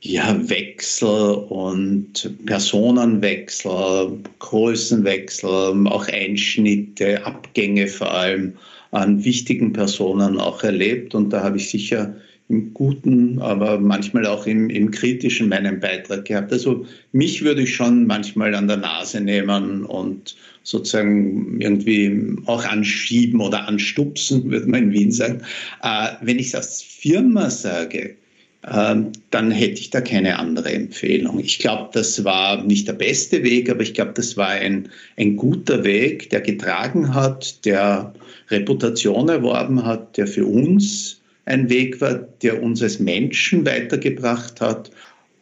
ja, 0.00 0.48
Wechsel 0.48 1.34
und 1.48 2.30
Personenwechsel, 2.46 4.18
Größenwechsel, 4.38 5.86
auch 5.86 6.06
Einschnitte, 6.08 7.24
Abgänge 7.24 7.88
vor 7.88 8.12
allem 8.12 8.54
an 8.92 9.24
wichtigen 9.24 9.72
Personen 9.72 10.38
auch 10.38 10.62
erlebt. 10.62 11.14
Und 11.14 11.30
da 11.30 11.42
habe 11.42 11.56
ich 11.56 11.70
sicher 11.70 12.14
im 12.48 12.72
Guten, 12.74 13.40
aber 13.40 13.78
manchmal 13.78 14.26
auch 14.26 14.46
im, 14.46 14.70
im 14.70 14.90
Kritischen 14.90 15.48
meinen 15.48 15.80
Beitrag 15.80 16.24
gehabt. 16.24 16.52
Also 16.52 16.86
mich 17.12 17.42
würde 17.42 17.62
ich 17.62 17.74
schon 17.74 18.06
manchmal 18.06 18.54
an 18.54 18.68
der 18.68 18.76
Nase 18.76 19.20
nehmen 19.20 19.84
und 19.84 20.36
sozusagen 20.62 21.60
irgendwie 21.60 22.36
auch 22.46 22.64
anschieben 22.64 23.40
oder 23.40 23.66
anstupsen, 23.66 24.50
würde 24.50 24.66
man 24.68 24.84
in 24.84 24.92
Wien 24.92 25.12
sagen. 25.12 25.42
Äh, 25.82 26.10
wenn 26.22 26.38
ich 26.38 26.48
es 26.48 26.54
als 26.54 26.82
Firma 26.82 27.50
sage, 27.50 28.14
äh, 28.62 28.96
dann 29.30 29.50
hätte 29.50 29.80
ich 29.80 29.90
da 29.90 30.00
keine 30.00 30.38
andere 30.38 30.72
Empfehlung. 30.72 31.40
Ich 31.40 31.58
glaube, 31.58 31.90
das 31.94 32.22
war 32.24 32.62
nicht 32.62 32.86
der 32.86 32.94
beste 32.94 33.42
Weg, 33.42 33.68
aber 33.70 33.80
ich 33.80 33.94
glaube, 33.94 34.12
das 34.14 34.36
war 34.36 34.50
ein, 34.50 34.88
ein 35.16 35.36
guter 35.36 35.82
Weg, 35.82 36.30
der 36.30 36.42
getragen 36.42 37.12
hat, 37.12 37.64
der 37.64 38.14
Reputation 38.50 39.28
erworben 39.28 39.84
hat, 39.84 40.16
der 40.16 40.28
für 40.28 40.46
uns 40.46 41.20
ein 41.46 41.70
Weg 41.70 42.00
war, 42.00 42.14
der 42.42 42.62
uns 42.62 42.82
als 42.82 42.98
Menschen 42.98 43.64
weitergebracht 43.64 44.60
hat. 44.60 44.90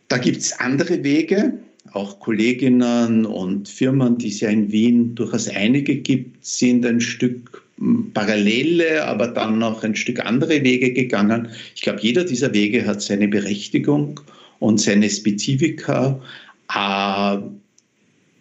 Da 0.09 0.19
gibt 0.19 0.39
es 0.39 0.53
andere 0.61 1.03
Wege, 1.03 1.59
auch 1.93 2.21
Kolleginnen 2.21 3.27
und 3.27 3.69
Firmen, 3.69 4.19
die 4.19 4.29
es 4.29 4.41
ja 4.41 4.51
in 4.51 4.71
Wien 4.71 5.15
durchaus 5.15 5.49
einige 5.49 5.97
gibt, 5.97 6.45
sind 6.45 6.85
ein 6.85 7.01
Stück 7.01 7.63
hm, 7.79 8.13
parallele, 8.13 9.05
aber 9.05 9.29
dann 9.29 9.59
noch 9.59 9.83
ein 9.83 9.97
Stück 9.97 10.25
andere 10.25 10.63
Wege 10.63 10.93
gegangen. 10.93 11.49
Ich 11.75 11.83
glaube, 11.83 12.01
jeder 12.03 12.25
dieser 12.25 12.53
Wege 12.53 12.87
hat 12.87 13.03
seine 13.03 13.29
Berechtigung 13.29 14.21
und 14.61 14.81
seine 14.81 15.09
Spezifika. 15.09 16.21
Äh, 16.71 17.39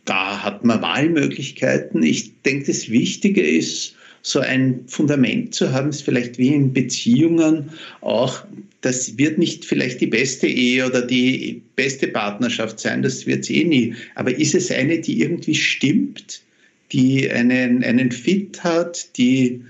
da 0.05 0.43
hat 0.43 0.65
man 0.65 0.81
Wahlmöglichkeiten. 0.81 2.03
Ich 2.03 2.41
denke, 2.41 2.67
das 2.67 2.89
Wichtige 2.89 3.41
ist, 3.41 3.95
so 4.23 4.39
ein 4.39 4.85
Fundament 4.87 5.53
zu 5.53 5.71
haben, 5.71 5.89
ist 5.89 6.03
vielleicht 6.03 6.37
wie 6.37 6.47
in 6.47 6.73
Beziehungen 6.73 7.69
auch, 8.01 8.43
das 8.81 9.17
wird 9.17 9.37
nicht 9.37 9.65
vielleicht 9.65 10.01
die 10.01 10.07
beste 10.07 10.47
Ehe 10.47 10.85
oder 10.85 11.01
die 11.01 11.61
beste 11.75 12.07
Partnerschaft 12.07 12.79
sein, 12.79 13.01
das 13.01 13.25
wird 13.27 13.41
es 13.41 13.49
eh 13.49 13.65
nie. 13.65 13.95
Aber 14.15 14.35
ist 14.35 14.55
es 14.55 14.71
eine, 14.71 14.99
die 14.99 15.21
irgendwie 15.21 15.55
stimmt, 15.55 16.41
die 16.93 17.29
einen, 17.29 17.83
einen 17.83 18.11
Fit 18.11 18.63
hat, 18.63 19.17
die 19.17 19.61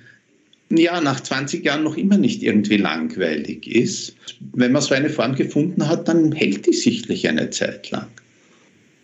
ja, 0.70 1.02
nach 1.02 1.20
20 1.20 1.66
Jahren 1.66 1.84
noch 1.84 1.98
immer 1.98 2.18
nicht 2.18 2.44
irgendwie 2.44 2.78
langweilig 2.78 3.68
ist. 3.68 4.16
Wenn 4.54 4.72
man 4.72 4.82
so 4.82 4.94
eine 4.94 5.10
Form 5.10 5.36
gefunden 5.36 5.88
hat, 5.88 6.08
dann 6.08 6.32
hält 6.32 6.66
die 6.68 6.74
sichtlich 6.74 7.28
eine 7.28 7.50
Zeit 7.50 7.90
lang. 7.92 8.08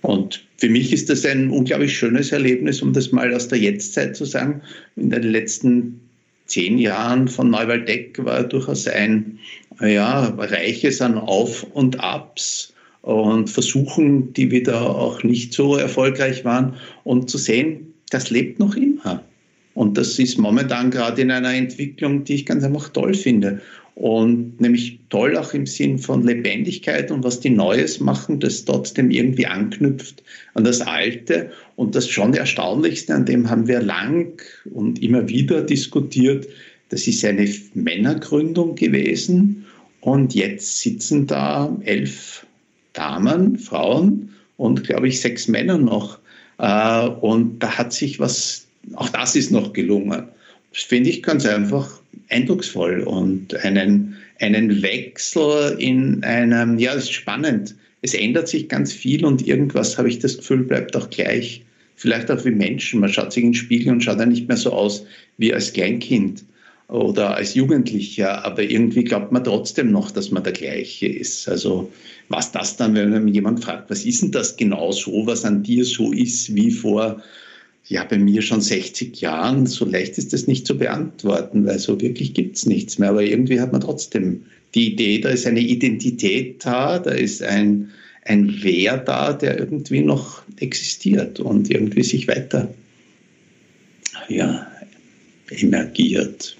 Und 0.01 0.45
für 0.57 0.69
mich 0.69 0.93
ist 0.93 1.09
das 1.09 1.25
ein 1.25 1.49
unglaublich 1.49 1.97
schönes 1.97 2.31
Erlebnis, 2.31 2.81
um 2.81 2.93
das 2.93 3.11
mal 3.11 3.33
aus 3.33 3.47
der 3.47 3.59
Jetztzeit 3.59 4.15
zu 4.15 4.25
sagen. 4.25 4.61
In 4.95 5.09
den 5.09 5.23
letzten 5.23 5.99
zehn 6.45 6.77
Jahren 6.77 7.27
von 7.27 7.49
Neuwaldeck 7.49 8.23
war 8.23 8.43
durchaus 8.43 8.87
ein 8.87 9.39
ja, 9.81 10.27
reiches 10.37 11.01
an 11.01 11.17
Auf 11.17 11.63
und 11.73 11.99
Abs 11.99 12.73
und 13.01 13.49
Versuchen, 13.49 14.33
die 14.33 14.51
wieder 14.51 14.81
auch 14.81 15.23
nicht 15.23 15.53
so 15.53 15.75
erfolgreich 15.75 16.43
waren. 16.43 16.75
Und 17.03 17.29
zu 17.29 17.37
sehen, 17.37 17.93
das 18.09 18.29
lebt 18.29 18.59
noch 18.59 18.75
immer. 18.75 19.23
Und 19.73 19.97
das 19.97 20.19
ist 20.19 20.37
momentan 20.37 20.91
gerade 20.91 21.21
in 21.21 21.31
einer 21.31 21.53
Entwicklung, 21.53 22.23
die 22.25 22.35
ich 22.35 22.45
ganz 22.45 22.63
einfach 22.63 22.89
toll 22.89 23.13
finde. 23.13 23.61
Und 23.99 24.61
nämlich 24.61 24.97
toll 25.09 25.35
auch 25.35 25.53
im 25.53 25.65
Sinn 25.65 25.99
von 25.99 26.23
Lebendigkeit 26.25 27.11
und 27.11 27.25
was 27.25 27.41
die 27.41 27.49
Neues 27.49 27.99
machen, 27.99 28.39
das 28.39 28.63
trotzdem 28.63 29.11
irgendwie 29.11 29.45
anknüpft 29.45 30.23
an 30.53 30.63
das 30.63 30.79
Alte. 30.79 31.51
Und 31.75 31.95
das 31.95 32.07
schon 32.07 32.33
Erstaunlichste, 32.33 33.13
an 33.13 33.25
dem 33.25 33.49
haben 33.49 33.67
wir 33.67 33.81
lang 33.81 34.41
und 34.73 35.03
immer 35.03 35.27
wieder 35.27 35.61
diskutiert, 35.63 36.47
das 36.87 37.07
ist 37.07 37.25
eine 37.25 37.53
Männergründung 37.73 38.75
gewesen. 38.75 39.65
Und 39.99 40.33
jetzt 40.33 40.79
sitzen 40.79 41.27
da 41.27 41.77
elf 41.83 42.45
Damen, 42.93 43.59
Frauen 43.59 44.29
und, 44.55 44.85
glaube 44.85 45.09
ich, 45.09 45.19
sechs 45.19 45.49
Männer 45.49 45.77
noch. 45.77 46.19
Äh, 46.57 47.05
und 47.05 47.59
da 47.59 47.77
hat 47.77 47.91
sich 47.91 48.17
was, 48.17 48.65
auch 48.93 49.09
das 49.09 49.35
ist 49.35 49.51
noch 49.51 49.73
gelungen. 49.73 50.29
Das 50.71 50.83
finde 50.83 51.09
ich 51.09 51.21
ganz 51.21 51.45
einfach 51.45 51.98
eindrucksvoll 52.29 53.01
und 53.01 53.55
einen, 53.63 54.17
einen 54.39 54.81
Wechsel 54.81 55.75
in 55.79 56.23
einem, 56.23 56.77
ja, 56.77 56.93
das 56.93 57.05
ist 57.05 57.13
spannend. 57.13 57.75
Es 58.01 58.13
ändert 58.13 58.47
sich 58.47 58.69
ganz 58.69 58.93
viel 58.93 59.25
und 59.25 59.45
irgendwas, 59.45 59.97
habe 59.97 60.09
ich 60.09 60.19
das 60.19 60.37
Gefühl, 60.37 60.63
bleibt 60.63 60.95
auch 60.95 61.09
gleich. 61.09 61.63
Vielleicht 61.95 62.31
auch 62.31 62.45
wie 62.45 62.51
Menschen. 62.51 63.01
Man 63.01 63.11
schaut 63.11 63.33
sich 63.33 63.43
in 63.43 63.49
den 63.49 63.55
Spiegel 63.55 63.91
und 63.91 64.01
schaut 64.01 64.19
dann 64.19 64.29
nicht 64.29 64.47
mehr 64.47 64.55
so 64.55 64.71
aus 64.71 65.05
wie 65.37 65.53
als 65.53 65.73
Kleinkind 65.73 66.45
oder 66.89 67.35
als 67.35 67.53
Jugendlicher, 67.53 68.43
aber 68.45 68.63
irgendwie 68.63 69.03
glaubt 69.03 69.31
man 69.31 69.43
trotzdem 69.43 69.91
noch, 69.91 70.09
dass 70.09 70.31
man 70.31 70.43
der 70.43 70.53
gleiche 70.53 71.07
ist. 71.07 71.47
Also 71.47 71.91
was 72.29 72.51
das 72.51 72.77
dann, 72.77 72.95
wenn 72.95 73.27
jemand 73.27 73.63
fragt, 73.63 73.89
was 73.89 74.05
ist 74.05 74.23
denn 74.23 74.31
das 74.31 74.57
genau 74.57 74.91
so, 74.91 75.25
was 75.27 75.45
an 75.45 75.61
dir 75.61 75.85
so 75.85 76.11
ist 76.11 76.55
wie 76.55 76.71
vor 76.71 77.21
ja, 77.85 78.03
bei 78.03 78.17
mir 78.17 78.41
schon 78.41 78.61
60 78.61 79.19
Jahren, 79.19 79.65
so 79.65 79.85
leicht 79.85 80.17
ist 80.17 80.31
das 80.33 80.47
nicht 80.47 80.67
zu 80.67 80.77
beantworten, 80.77 81.65
weil 81.65 81.79
so 81.79 81.99
wirklich 81.99 82.33
gibt 82.33 82.57
es 82.57 82.65
nichts 82.65 82.99
mehr. 82.99 83.09
Aber 83.09 83.23
irgendwie 83.23 83.59
hat 83.59 83.71
man 83.71 83.81
trotzdem 83.81 84.45
die 84.75 84.93
Idee, 84.93 85.19
da 85.19 85.29
ist 85.29 85.47
eine 85.47 85.61
Identität 85.61 86.63
da, 86.63 86.99
da 86.99 87.11
ist 87.11 87.41
ein, 87.41 87.89
ein 88.25 88.59
Wer 88.61 88.97
da, 88.97 89.33
der 89.33 89.57
irgendwie 89.57 90.01
noch 90.01 90.43
existiert 90.57 91.39
und 91.39 91.71
irgendwie 91.71 92.03
sich 92.03 92.27
weiter 92.27 92.71
ja, 94.27 94.71
emergiert. 95.49 96.55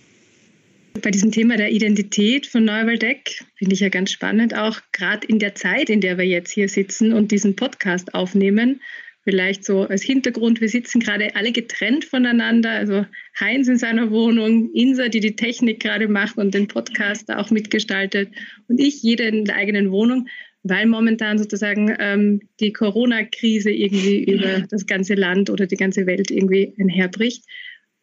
Bei 1.02 1.12
diesem 1.12 1.32
Thema 1.32 1.56
der 1.56 1.72
Identität 1.72 2.48
von 2.48 2.66
Neuwaldeck 2.66 3.46
finde 3.56 3.76
ich 3.76 3.80
ja 3.80 3.90
ganz 3.90 4.12
spannend, 4.12 4.56
auch 4.56 4.80
gerade 4.92 5.28
in 5.28 5.40
der 5.40 5.56
Zeit, 5.56 5.90
in 5.90 6.02
der 6.02 6.18
wir 6.18 6.26
jetzt 6.26 6.52
hier 6.52 6.68
sitzen 6.68 7.14
und 7.14 7.32
diesen 7.32 7.56
Podcast 7.56 8.16
aufnehmen, 8.16 8.82
Vielleicht 9.24 9.66
so 9.66 9.82
als 9.82 10.02
Hintergrund, 10.02 10.62
wir 10.62 10.70
sitzen 10.70 11.00
gerade 11.00 11.36
alle 11.36 11.52
getrennt 11.52 12.06
voneinander. 12.06 12.72
Also 12.72 13.06
Heinz 13.40 13.68
in 13.68 13.78
seiner 13.78 14.12
Wohnung, 14.12 14.72
Insa, 14.74 15.10
die 15.10 15.20
die 15.20 15.36
Technik 15.36 15.82
gerade 15.82 16.08
macht 16.08 16.38
und 16.38 16.54
den 16.54 16.68
Podcast 16.68 17.30
auch 17.30 17.52
mitgestaltet 17.52 18.30
und 18.68 18.80
ich, 18.80 19.04
jeder 19.04 19.28
in 19.28 19.46
der 19.46 19.58
eigenen 19.58 19.92
Wohnung, 19.92 20.28
weil 20.64 20.86
momentan 20.86 21.38
sozusagen 21.38 21.96
ähm, 22.00 22.42
die 22.60 22.74
Corona-Krise 22.74 23.72
irgendwie 23.72 24.24
über 24.32 24.62
das 24.70 24.86
ganze 24.86 25.16
Land 25.16 25.50
oder 25.50 25.68
die 25.68 25.78
ganze 25.78 26.06
Welt 26.06 26.32
irgendwie 26.32 26.74
einherbricht. 26.80 27.44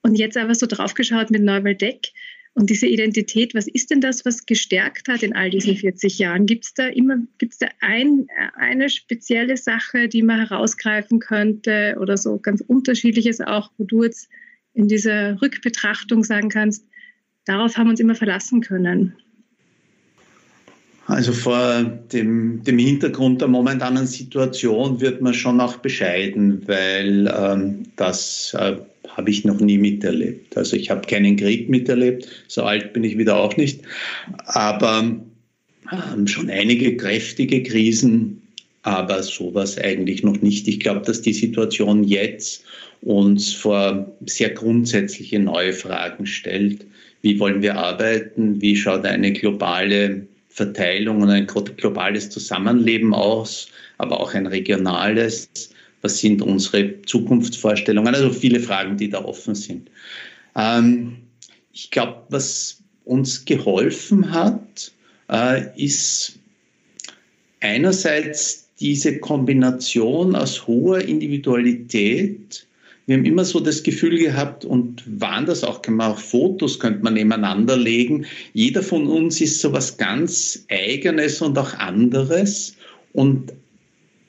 Und 0.03 0.17
jetzt 0.17 0.37
einfach 0.37 0.55
so 0.55 0.67
draufgeschaut 0.67 1.31
mit 1.31 1.43
Neuwaldeck 1.43 2.13
Und 2.57 2.71
diese 2.71 2.87
Identität, 2.87 3.55
was 3.55 3.69
ist 3.69 3.91
denn 3.91 4.01
das, 4.01 4.25
was 4.25 4.47
gestärkt 4.47 5.09
hat 5.09 5.23
in 5.23 5.37
all 5.37 5.51
diesen 5.51 5.77
40 5.77 6.19
Jahren? 6.19 6.47
Gibt 6.47 6.65
es 6.65 6.73
da 6.73 6.87
immer, 6.87 7.19
gibt 7.37 7.53
es 7.53 7.59
da 7.59 7.67
ein, 7.81 8.29
eine 8.55 8.89
spezielle 8.89 9.59
Sache, 9.59 10.09
die 10.09 10.23
man 10.23 10.39
herausgreifen 10.39 11.19
könnte 11.19 11.99
oder 12.01 12.17
so 12.17 12.39
ganz 12.39 12.65
unterschiedliches 12.67 13.43
auch, 13.43 13.71
wo 13.77 13.85
du 13.85 14.05
jetzt 14.05 14.31
in 14.73 14.89
dieser 14.89 15.41
Rückbetrachtung 15.43 16.25
sagen 16.25 16.49
kannst, 16.49 16.87
darauf 17.45 17.77
haben 17.77 17.89
wir 17.89 17.91
uns 17.91 18.01
immer 18.01 18.15
verlassen 18.15 18.63
können? 18.63 19.15
Also 21.09 21.35
vor 21.35 21.83
dem, 22.11 22.65
dem 22.65 22.79
Hintergrund 22.79 23.43
der 23.43 23.49
momentanen 23.49 24.07
Situation 24.07 24.99
wird 25.03 25.21
man 25.21 25.35
schon 25.35 25.61
auch 25.61 25.77
bescheiden, 25.77 26.67
weil 26.67 27.31
ähm, 27.39 27.83
das 27.97 28.57
äh, 28.59 28.77
habe 29.09 29.31
ich 29.31 29.45
noch 29.45 29.61
nie 29.61 29.79
miterlebt. 29.79 30.57
Also 30.57 30.77
ich 30.77 30.91
habe 30.91 31.07
keinen 31.07 31.37
Krieg 31.37 31.69
miterlebt, 31.69 32.29
so 32.49 32.63
alt 32.63 32.93
bin 32.93 33.05
ich 33.05 33.19
wieder 33.19 33.37
auch 33.37 33.57
nicht, 33.57 33.83
aber 34.47 35.19
ähm, 35.93 36.27
schon 36.27 36.51
einige 36.51 36.97
kräftige 36.97 37.63
Krisen, 37.63 38.43
aber 38.83 39.23
sowas 39.23 39.79
eigentlich 39.79 40.23
noch 40.23 40.41
nicht. 40.43 40.69
Ich 40.69 40.81
glaube, 40.81 41.01
dass 41.01 41.23
die 41.23 41.33
Situation 41.33 42.05
jetzt 42.05 42.65
uns 43.03 43.53
vor 43.53 44.13
sehr 44.27 44.51
grundsätzliche 44.51 45.39
neue 45.39 45.73
Fragen 45.73 46.27
stellt. 46.27 46.85
Wie 47.23 47.39
wollen 47.39 47.63
wir 47.63 47.77
arbeiten? 47.77 48.61
Wie 48.61 48.77
schaut 48.77 49.05
eine 49.05 49.33
globale 49.33 50.27
Verteilung 50.49 51.21
und 51.21 51.31
ein 51.31 51.47
globales 51.47 52.31
Zusammenleben 52.31 53.13
aus, 53.13 53.69
aber 53.99 54.21
auch 54.21 54.33
ein 54.35 54.47
regionales. 54.47 55.51
Was 56.07 56.21
sind 56.21 56.41
unsere 56.41 57.03
Zukunftsvorstellungen? 57.03 58.15
Also 58.15 58.31
viele 58.31 58.61
Fragen, 58.61 58.97
die 58.97 59.11
da 59.11 59.25
offen 59.25 59.57
sind. 59.57 59.91
Ähm, 60.55 61.17
ich 61.73 61.91
glaube, 61.91 62.23
was 62.29 62.81
uns 63.05 63.45
geholfen 63.45 64.31
hat, 64.31 64.93
äh, 65.29 65.65
ist 65.77 66.39
einerseits 67.61 68.69
diese 68.79 69.19
Kombination 69.19 70.37
aus 70.37 70.69
hoher 70.69 71.01
Individualität 71.01 72.67
wir 73.07 73.17
haben 73.17 73.25
immer 73.25 73.45
so 73.45 73.61
das 73.61 73.83
Gefühl 73.85 74.19
gehabt 74.19 74.65
und 74.65 75.05
waren 75.21 75.47
das 75.47 75.63
auch, 75.63 75.81
kann 75.81 75.95
man 75.95 76.13
auch 76.13 76.19
Fotos 76.19 76.81
könnte 76.81 77.05
man 77.05 77.15
nebeneinander 77.15 77.77
legen. 77.77 78.27
Jeder 78.53 78.83
von 78.83 79.07
uns 79.07 79.41
ist 79.41 79.61
so 79.61 79.73
was 79.73 79.97
ganz 79.97 80.65
Eigenes 80.69 81.41
und 81.41 81.57
auch 81.57 81.73
anderes 81.75 82.75
und 83.13 83.53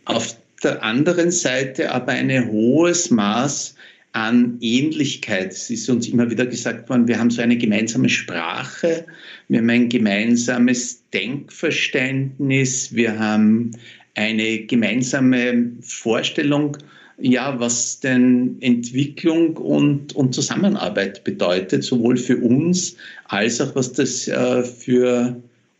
auf 0.05 0.37
der 0.63 0.83
anderen 0.83 1.31
Seite 1.31 1.91
aber 1.91 2.13
ein 2.13 2.49
hohes 2.49 3.09
Maß 3.11 3.75
an 4.13 4.57
Ähnlichkeit. 4.61 5.51
Es 5.51 5.69
ist 5.69 5.89
uns 5.89 6.07
immer 6.07 6.29
wieder 6.29 6.45
gesagt 6.45 6.89
worden, 6.89 7.07
wir 7.07 7.19
haben 7.19 7.29
so 7.29 7.41
eine 7.41 7.57
gemeinsame 7.57 8.09
Sprache, 8.09 9.05
wir 9.47 9.59
haben 9.59 9.69
ein 9.69 9.89
gemeinsames 9.89 11.03
Denkverständnis, 11.13 12.93
wir 12.95 13.19
haben 13.19 13.71
eine 14.15 14.59
gemeinsame 14.65 15.71
Vorstellung 15.81 16.77
ja, 17.19 17.59
was 17.59 17.99
denn 17.99 18.57
Entwicklung 18.61 19.57
und, 19.57 20.15
und 20.15 20.35
Zusammenarbeit 20.35 21.23
bedeutet, 21.23 21.83
sowohl 21.83 22.15
für 22.15 22.37
uns 22.37 22.95
als 23.25 23.59
auch 23.59 23.75
was 23.75 23.91
das 23.93 24.27
äh, 24.27 24.63
für 24.63 25.35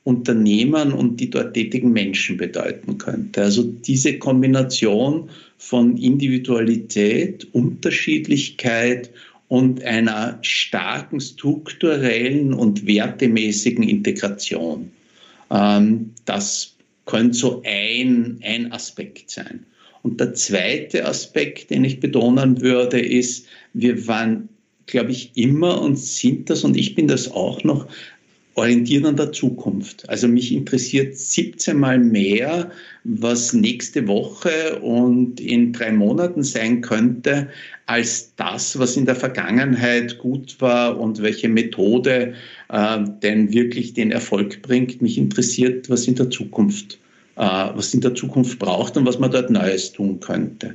Unternehmern 0.08 0.94
und 0.94 1.20
die 1.20 1.30
dort 1.30 1.54
tätigen 1.54 1.92
Menschen 1.92 2.38
bedeuten 2.38 2.98
könnte. 2.98 3.42
Also 3.42 3.64
diese 3.64 4.18
Kombination 4.18 5.30
von 5.58 5.98
Individualität, 5.98 7.46
Unterschiedlichkeit 7.52 9.12
und 9.50 9.84
einer 9.84 10.40
starken 10.44 11.20
strukturellen 11.20 12.54
und 12.54 12.88
wertemäßigen 12.88 13.84
Integration. 13.84 14.90
Ähm, 15.52 16.14
das 16.24 16.78
könnte 17.06 17.38
so 17.38 17.62
ein, 17.66 18.40
ein 18.46 18.72
Aspekt 18.72 19.30
sein. 19.30 19.66
Und 20.04 20.22
der 20.22 20.34
zweite 20.36 21.06
Aspekt, 21.06 21.70
den 21.70 21.84
ich 21.84 22.00
betonen 22.00 22.62
würde, 22.62 23.02
ist, 23.02 23.46
wir 23.74 24.08
waren, 24.08 24.48
glaube 24.86 25.12
ich, 25.12 25.32
immer 25.36 25.82
und 25.82 25.98
sind 26.00 26.50
das, 26.50 26.64
und 26.64 26.78
ich 26.78 26.96
bin 26.96 27.10
das 27.10 27.30
auch 27.30 27.62
noch, 27.66 27.88
orientiert 28.58 29.06
an 29.06 29.16
der 29.16 29.32
Zukunft. 29.32 30.10
Also 30.10 30.28
mich 30.28 30.52
interessiert 30.52 31.16
17 31.16 31.78
Mal 31.78 32.00
mehr, 32.00 32.72
was 33.04 33.54
nächste 33.54 34.08
Woche 34.08 34.80
und 34.82 35.40
in 35.40 35.74
drei 35.74 35.92
Monaten 35.92 36.44
sein 36.44 36.82
könnte, 36.82 37.50
als 37.86 38.34
das, 38.36 38.78
was 38.80 38.98
in 38.98 39.06
der 39.06 39.16
Vergangenheit 39.16 40.18
gut 40.18 40.60
war 40.60 41.00
und 41.00 41.22
welche 41.22 41.48
Methode 41.48 42.34
äh, 42.70 42.98
denn 43.22 43.54
wirklich 43.54 43.94
den 43.94 44.12
Erfolg 44.12 44.64
bringt. 44.64 45.02
Mich 45.02 45.18
interessiert, 45.18 45.90
was 45.90 46.08
in 46.08 46.16
der 46.16 46.32
Zukunft 46.32 46.98
äh, 47.36 47.42
was 47.42 47.94
in 47.94 48.02
der 48.02 48.16
Zukunft 48.16 48.58
braucht 48.58 48.98
und 48.98 49.06
was 49.06 49.20
man 49.20 49.32
dort 49.32 49.52
Neues 49.52 49.94
tun 49.94 50.20
könnte. 50.20 50.74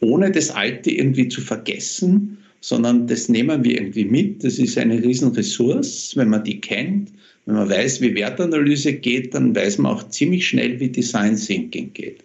Ohne 0.00 0.30
das 0.30 0.50
Alte 0.50 0.90
irgendwie 0.90 1.28
zu 1.28 1.40
vergessen, 1.40 2.38
sondern 2.64 3.06
das 3.06 3.28
nehmen 3.28 3.62
wir 3.62 3.74
irgendwie 3.74 4.06
mit. 4.06 4.42
Das 4.42 4.58
ist 4.58 4.78
eine 4.78 5.02
Riesenressource, 5.02 6.16
wenn 6.16 6.30
man 6.30 6.44
die 6.44 6.62
kennt. 6.62 7.10
Wenn 7.44 7.56
man 7.56 7.68
weiß, 7.68 8.00
wie 8.00 8.14
Wertanalyse 8.14 8.94
geht, 8.94 9.34
dann 9.34 9.54
weiß 9.54 9.76
man 9.76 9.92
auch 9.92 10.08
ziemlich 10.08 10.48
schnell, 10.48 10.80
wie 10.80 10.88
Design 10.88 11.36
Thinking 11.36 11.92
geht. 11.92 12.24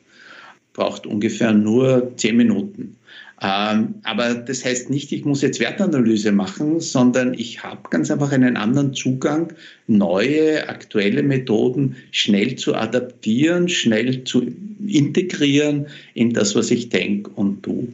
Braucht 0.71 1.06
ungefähr 1.06 1.52
nur 1.52 2.13
zehn 2.15 2.38
Minuten. 2.38 2.95
Ähm, 3.41 3.95
aber 4.04 4.34
das 4.34 4.63
heißt 4.63 4.89
nicht, 4.89 5.12
ich 5.12 5.25
muss 5.25 5.41
jetzt 5.41 5.60
Wertanalyse 5.60 6.32
machen, 6.32 6.80
sondern 6.80 7.34
ich 7.34 7.62
habe 7.62 7.89
ganz 7.89 8.10
einfach 8.10 8.32
einen 8.32 8.56
anderen 8.56 8.93
Zugang, 8.93 9.52
neue, 9.88 10.69
aktuelle 10.69 11.21
Methoden 11.21 11.97
schnell 12.12 12.56
zu 12.56 12.75
adaptieren, 12.75 13.67
schnell 13.67 14.23
zu 14.23 14.47
integrieren 14.88 15.88
in 16.13 16.32
das, 16.32 16.56
was 16.56 16.71
ich 16.71 16.88
denke 16.88 17.30
und 17.32 17.62
tue. 17.62 17.89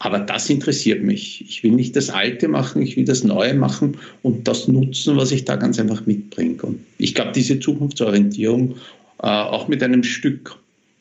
Aber 0.00 0.18
das 0.18 0.48
interessiert 0.48 1.02
mich. 1.02 1.44
Ich 1.46 1.62
will 1.62 1.72
nicht 1.72 1.94
das 1.94 2.08
Alte 2.08 2.48
machen, 2.48 2.82
ich 2.82 2.96
will 2.96 3.04
das 3.04 3.22
Neue 3.22 3.54
machen 3.54 3.98
und 4.22 4.48
das 4.48 4.66
nutzen, 4.66 5.16
was 5.16 5.30
ich 5.30 5.44
da 5.44 5.56
ganz 5.56 5.78
einfach 5.78 6.06
mitbringe. 6.06 6.62
Und 6.62 6.80
ich 6.98 7.14
glaube, 7.14 7.32
diese 7.32 7.60
Zukunftsorientierung 7.60 8.76
äh, 9.22 9.26
auch 9.26 9.68
mit 9.68 9.82
einem 9.82 10.02
Stück 10.02 10.56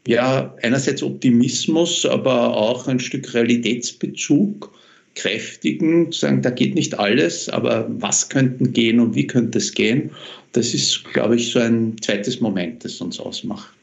ja, 0.07 0.53
einerseits 0.61 1.01
Optimismus, 1.01 2.05
aber 2.05 2.55
auch 2.55 2.87
ein 2.87 2.99
Stück 2.99 3.33
Realitätsbezug, 3.33 4.71
kräftigen, 5.15 6.11
zu 6.11 6.21
sagen, 6.21 6.41
da 6.41 6.49
geht 6.49 6.75
nicht 6.75 6.97
alles, 6.97 7.49
aber 7.49 7.87
was 7.89 8.29
könnten 8.29 8.73
gehen 8.73 8.99
und 8.99 9.15
wie 9.15 9.27
könnte 9.27 9.57
es 9.57 9.73
gehen? 9.73 10.11
Das 10.53 10.73
ist, 10.73 11.03
glaube 11.13 11.35
ich, 11.35 11.51
so 11.51 11.59
ein 11.59 11.95
zweites 12.01 12.41
Moment, 12.41 12.83
das 12.83 12.99
uns 13.01 13.19
ausmacht. 13.19 13.73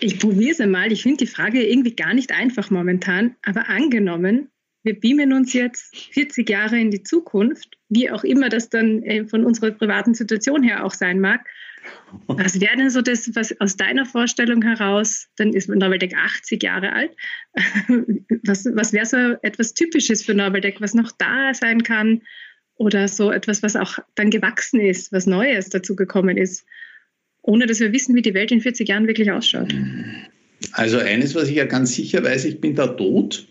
Ich 0.00 0.18
probiere 0.18 0.52
es 0.52 0.60
einmal. 0.60 0.90
Ich 0.92 1.02
finde 1.02 1.18
die 1.18 1.26
Frage 1.26 1.62
irgendwie 1.62 1.94
gar 1.94 2.14
nicht 2.14 2.32
einfach 2.32 2.70
momentan, 2.70 3.34
aber 3.44 3.68
angenommen, 3.68 4.48
wir 4.86 4.98
beamen 4.98 5.32
uns 5.32 5.52
jetzt 5.52 5.96
40 6.12 6.48
Jahre 6.48 6.78
in 6.78 6.92
die 6.92 7.02
Zukunft, 7.02 7.76
wie 7.88 8.08
auch 8.10 8.22
immer 8.22 8.48
das 8.48 8.70
dann 8.70 9.02
äh, 9.02 9.26
von 9.26 9.44
unserer 9.44 9.72
privaten 9.72 10.14
Situation 10.14 10.62
her 10.62 10.84
auch 10.84 10.94
sein 10.94 11.20
mag, 11.20 11.44
was 12.28 12.60
wäre 12.60 12.76
denn 12.76 12.90
so 12.90 13.02
das, 13.02 13.34
was 13.34 13.60
aus 13.60 13.76
deiner 13.76 14.06
Vorstellung 14.06 14.62
heraus, 14.62 15.28
dann 15.36 15.52
ist 15.52 15.68
Norbeldeck 15.68 16.14
80 16.16 16.62
Jahre 16.62 16.92
alt, 16.92 17.10
was, 18.44 18.64
was 18.64 18.92
wäre 18.92 19.06
so 19.06 19.16
etwas 19.42 19.74
Typisches 19.74 20.24
für 20.24 20.34
Norbeldeck, 20.34 20.80
was 20.80 20.94
noch 20.94 21.12
da 21.18 21.52
sein 21.52 21.82
kann 21.82 22.22
oder 22.76 23.08
so 23.08 23.32
etwas, 23.32 23.62
was 23.62 23.74
auch 23.76 23.98
dann 24.14 24.30
gewachsen 24.30 24.80
ist, 24.80 25.12
was 25.12 25.26
Neues 25.26 25.68
dazugekommen 25.68 26.36
ist, 26.36 26.64
ohne 27.42 27.66
dass 27.66 27.80
wir 27.80 27.92
wissen, 27.92 28.14
wie 28.14 28.22
die 28.22 28.34
Welt 28.34 28.52
in 28.52 28.60
40 28.60 28.88
Jahren 28.88 29.06
wirklich 29.06 29.30
ausschaut? 29.32 29.74
Also 30.72 30.98
eines, 30.98 31.34
was 31.34 31.48
ich 31.48 31.56
ja 31.56 31.64
ganz 31.64 31.94
sicher 31.94 32.22
weiß, 32.22 32.44
ich 32.44 32.60
bin 32.60 32.74
da 32.74 32.86
tot. 32.86 33.46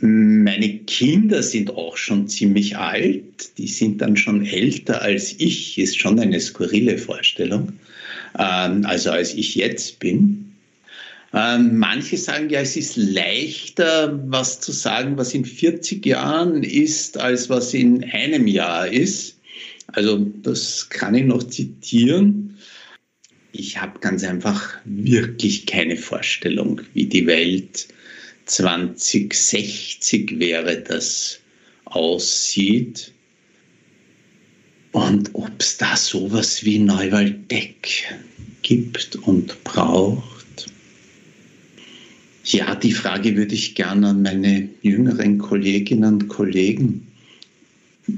Meine 0.00 0.78
Kinder 0.80 1.42
sind 1.42 1.70
auch 1.70 1.96
schon 1.96 2.28
ziemlich 2.28 2.76
alt, 2.76 3.58
die 3.58 3.68
sind 3.68 4.00
dann 4.00 4.16
schon 4.16 4.44
älter 4.44 5.02
als 5.02 5.34
ich, 5.38 5.78
ist 5.78 5.98
schon 5.98 6.18
eine 6.18 6.40
skurrile 6.40 6.98
Vorstellung, 6.98 7.74
ähm, 8.38 8.84
also 8.84 9.10
als 9.10 9.34
ich 9.34 9.54
jetzt 9.54 9.98
bin. 9.98 10.52
Ähm, 11.34 11.76
manche 11.76 12.16
sagen 12.16 12.48
ja, 12.48 12.60
es 12.60 12.76
ist 12.76 12.96
leichter, 12.96 14.18
was 14.30 14.60
zu 14.60 14.72
sagen, 14.72 15.18
was 15.18 15.34
in 15.34 15.44
40 15.44 16.04
Jahren 16.06 16.62
ist, 16.62 17.18
als 17.18 17.50
was 17.50 17.74
in 17.74 18.02
einem 18.04 18.46
Jahr 18.46 18.88
ist. 18.88 19.38
Also 19.88 20.18
das 20.42 20.88
kann 20.88 21.14
ich 21.14 21.24
noch 21.24 21.42
zitieren. 21.42 22.56
Ich 23.52 23.80
habe 23.80 23.98
ganz 24.00 24.24
einfach 24.24 24.78
wirklich 24.84 25.66
keine 25.66 25.96
Vorstellung, 25.96 26.80
wie 26.94 27.06
die 27.06 27.26
Welt 27.26 27.88
2060 28.48 30.38
wäre 30.38 30.80
das 30.80 31.38
aussieht 31.84 33.12
und 34.92 35.30
ob 35.34 35.50
es 35.58 35.76
da 35.78 35.96
sowas 35.96 36.64
wie 36.64 36.78
Neuwaldeck 36.78 38.18
gibt 38.62 39.16
und 39.16 39.62
braucht. 39.64 40.70
Ja, 42.44 42.74
die 42.74 42.92
Frage 42.92 43.36
würde 43.36 43.54
ich 43.54 43.74
gerne 43.74 44.08
an 44.08 44.22
meine 44.22 44.68
jüngeren 44.82 45.38
Kolleginnen 45.38 46.14
und 46.14 46.28
Kollegen 46.28 47.06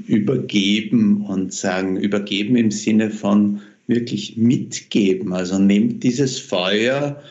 übergeben 0.07 1.25
und 1.25 1.53
sagen, 1.53 1.97
übergeben 1.97 2.55
im 2.55 2.71
Sinne 2.71 3.11
von 3.11 3.61
wirklich 3.87 4.37
mitgeben. 4.37 5.33
Also 5.33 5.59
nehmt 5.59 6.03
dieses 6.03 6.39
Feuer 6.39 7.21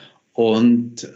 und 0.41 1.07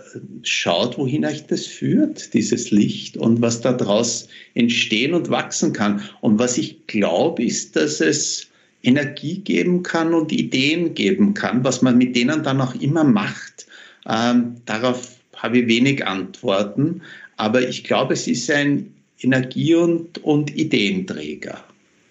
schaut, 0.43 0.99
wohin 0.99 1.25
euch 1.25 1.47
das 1.47 1.65
führt, 1.65 2.35
dieses 2.35 2.71
Licht 2.71 3.17
und 3.17 3.41
was 3.41 3.63
daraus 3.63 4.29
entstehen 4.53 5.15
und 5.15 5.31
wachsen 5.31 5.73
kann. 5.73 6.03
Und 6.21 6.39
was 6.39 6.59
ich 6.59 6.87
glaube, 6.89 7.43
ist, 7.43 7.75
dass 7.75 8.03
es 8.03 8.49
Energie 8.83 9.39
geben 9.39 9.83
kann 9.83 10.13
und 10.13 10.31
Ideen 10.31 10.93
geben 10.93 11.33
kann, 11.33 11.65
was 11.65 11.81
man 11.81 11.97
mit 11.97 12.15
denen 12.15 12.43
dann 12.43 12.61
auch 12.61 12.75
immer 12.75 13.03
macht. 13.03 13.67
Ähm, 14.07 14.57
darauf 14.67 15.17
habe 15.37 15.61
ich 15.61 15.69
wenig 15.69 16.07
Antworten, 16.07 17.01
aber 17.39 17.67
ich 17.67 17.83
glaube, 17.83 18.13
es 18.13 18.27
ist 18.27 18.51
ein 18.51 18.93
Energie- 19.21 19.75
und, 19.75 20.23
und 20.23 20.55
Ideenträger. 20.55 21.65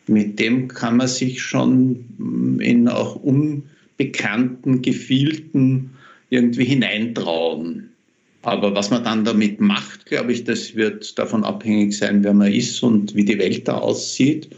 Mit 0.08 0.40
dem 0.40 0.68
kann 0.68 0.98
man 0.98 1.08
sich 1.08 1.44
schon 1.44 2.58
in 2.60 2.88
auch 2.88 3.18
unbekannten 3.18 4.82
Gefilden 4.82 5.93
irgendwie 6.34 6.66
hineintrauen. 6.66 7.90
Aber 8.42 8.76
was 8.76 8.90
man 8.90 9.06
dann 9.06 9.24
damit 9.24 9.62
macht, 9.62 10.06
glaube 10.06 10.34
ich, 10.34 10.44
das 10.44 10.76
wird 10.76 11.18
davon 11.18 11.46
abhängig 11.46 11.98
sein, 11.98 12.24
wer 12.24 12.34
man 12.34 12.52
ist 12.52 12.84
und 12.84 13.16
wie 13.16 13.24
die 13.24 13.40
Welt 13.40 13.68
da 13.68 13.78
aussieht. 13.78 14.50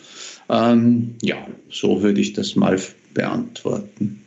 Ähm, 0.49 1.15
ja, 1.21 1.47
so 1.69 2.01
würde 2.01 2.19
ich 2.19 2.33
das 2.33 2.55
mal 2.55 2.81
beantworten. 3.13 4.21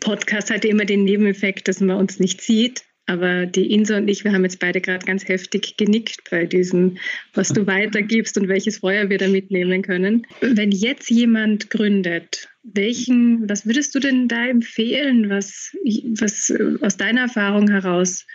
Podcast 0.00 0.50
hat 0.50 0.64
immer 0.64 0.84
den 0.84 1.04
Nebeneffekt, 1.04 1.68
dass 1.68 1.80
man 1.80 1.96
uns 1.96 2.18
nicht 2.18 2.40
sieht. 2.40 2.84
Aber 3.06 3.44
die 3.44 3.70
Insa 3.70 3.98
und 3.98 4.08
ich, 4.08 4.24
wir 4.24 4.32
haben 4.32 4.44
jetzt 4.44 4.60
beide 4.60 4.80
gerade 4.80 5.04
ganz 5.04 5.28
heftig 5.28 5.76
genickt 5.76 6.22
bei 6.30 6.46
diesem, 6.46 6.96
was 7.34 7.50
du 7.50 7.66
weitergibst 7.66 8.38
und 8.38 8.48
welches 8.48 8.78
Feuer 8.78 9.10
wir 9.10 9.18
da 9.18 9.28
mitnehmen 9.28 9.82
können. 9.82 10.26
Wenn 10.40 10.70
jetzt 10.70 11.10
jemand 11.10 11.68
gründet, 11.68 12.48
welchen, 12.64 13.48
was 13.48 13.66
würdest 13.66 13.94
du 13.94 14.00
denn 14.00 14.26
da 14.26 14.46
empfehlen, 14.46 15.28
was, 15.28 15.76
was 16.18 16.52
aus 16.82 16.96
deiner 16.96 17.22
Erfahrung 17.22 17.68
heraus 17.68 18.26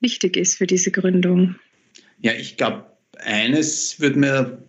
wichtig 0.00 0.36
ist 0.36 0.58
für 0.58 0.66
diese 0.66 0.90
Gründung? 0.90 1.56
Ja, 2.20 2.32
ich 2.32 2.56
glaube, 2.56 2.86
eines 3.18 3.98
würde 3.98 4.18
mir 4.18 4.62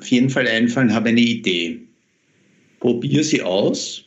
auf 0.00 0.08
jeden 0.08 0.30
Fall 0.30 0.48
einfallen, 0.48 0.92
habe 0.92 1.10
eine 1.10 1.20
Idee. 1.20 1.80
Probier 2.80 3.24
sie 3.24 3.42
aus. 3.42 4.04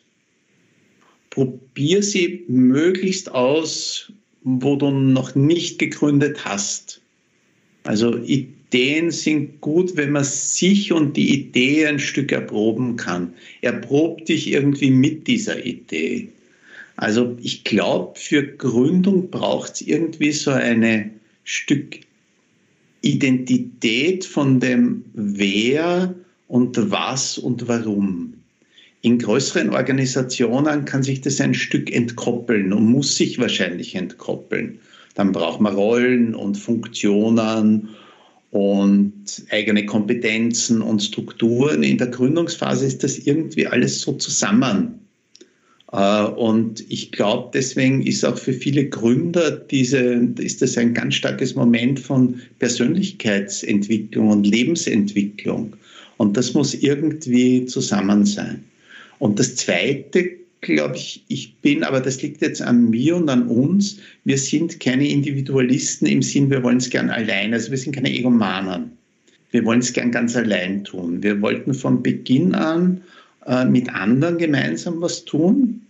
Probier 1.30 2.04
sie 2.04 2.46
möglichst 2.48 3.32
aus, 3.32 4.12
wo 4.44 4.76
du 4.76 4.92
noch 4.92 5.36
nicht 5.36 5.80
gegründet 5.80 6.44
hast. 6.46 7.02
Also 7.84 8.18
Ideen 8.72 9.10
sind 9.10 9.62
gut, 9.62 9.98
wenn 9.98 10.12
man 10.12 10.24
sich 10.24 10.92
und 10.92 11.18
die 11.18 11.34
Idee 11.34 11.88
ein 11.88 11.98
Stück 11.98 12.32
erproben 12.32 12.98
kann. 12.98 13.34
Erprob 13.62 14.26
dich 14.26 14.52
irgendwie 14.52 14.92
mit 14.92 15.26
dieser 15.26 15.66
Idee. 15.66 16.30
Also 16.96 17.36
ich 17.42 17.64
glaube, 17.64 18.20
für 18.20 18.44
Gründung 18.44 19.32
braucht 19.32 19.74
es 19.74 19.82
irgendwie 19.82 20.32
so 20.32 20.52
ein 20.52 21.20
Stück 21.44 22.00
Identität 23.02 24.24
von 24.26 24.60
dem 24.60 25.04
Wer 25.14 26.14
und 26.48 26.92
was 26.92 27.40
und 27.40 27.68
warum. 27.68 28.34
In 29.02 29.18
größeren 29.18 29.70
Organisationen 29.70 30.86
kann 30.86 31.02
sich 31.02 31.22
das 31.22 31.42
ein 31.42 31.56
Stück 31.56 31.92
entkoppeln 31.92 32.72
und 32.74 32.86
muss 32.86 33.16
sich 33.16 33.40
wahrscheinlich 33.40 33.96
entkoppeln. 33.96 34.80
Dann 35.16 35.32
braucht 35.32 35.62
man 35.62 35.74
Rollen 35.74 36.36
und 36.36 36.56
Funktionen 36.56 37.90
und 38.52 39.44
eigene 39.52 39.86
Kompetenzen 39.86 40.82
und 40.82 41.02
Strukturen. 41.04 41.84
In 41.84 41.98
der 41.98 42.08
Gründungsphase 42.08 42.86
ist 42.86 43.04
das 43.04 43.20
irgendwie 43.20 43.68
alles 43.68 44.02
so 44.02 44.14
zusammen. 44.14 45.00
Äh, 45.92 46.24
und 46.24 46.84
ich 46.90 47.12
glaube, 47.12 47.52
deswegen 47.54 48.02
ist 48.06 48.26
auch 48.26 48.38
für 48.38 48.54
viele 48.54 48.90
Gründer 48.90 49.52
diese, 49.52 50.00
ist 50.40 50.62
das 50.62 50.78
ein 50.78 50.94
ganz 50.94 51.16
starkes 51.16 51.56
Moment 51.56 52.00
von 52.00 52.42
Persönlichkeitsentwicklung 52.60 54.30
und 54.30 54.48
Lebensentwicklung. 54.48 55.76
Und 56.18 56.36
das 56.36 56.54
muss 56.54 56.74
irgendwie 56.74 57.66
zusammen 57.66 58.26
sein. 58.26 58.64
Und 59.20 59.40
das 59.40 59.56
Zweite, 59.56 60.39
glaube 60.62 60.96
ich, 60.96 61.24
ich 61.28 61.56
bin, 61.58 61.84
aber 61.84 62.00
das 62.00 62.22
liegt 62.22 62.42
jetzt 62.42 62.62
an 62.62 62.90
mir 62.90 63.16
und 63.16 63.30
an 63.30 63.48
uns, 63.48 63.98
wir 64.26 64.38
sind 64.38 64.80
keine 64.80 65.08
Individualisten 65.08 66.08
im 66.08 66.22
Sinn, 66.22 66.50
wir 66.50 66.64
wollen 66.64 66.78
es 66.78 66.90
gern 66.90 67.10
allein, 67.10 67.54
also 67.54 67.72
wir 67.72 67.78
sind 67.78 67.96
keine 67.96 68.12
Egomanen. 68.12 68.92
Wir 69.52 69.66
wollen 69.66 69.80
es 69.80 69.94
gern 69.94 70.12
ganz 70.12 70.36
allein 70.36 70.84
tun. 70.84 71.24
Wir 71.24 71.42
wollten 71.42 71.74
von 71.74 72.04
Beginn 72.04 72.54
an 72.54 73.02
äh, 73.46 73.66
mit 73.66 73.90
anderen 73.90 74.38
gemeinsam 74.38 75.02
was 75.02 75.26
tun, 75.26 75.82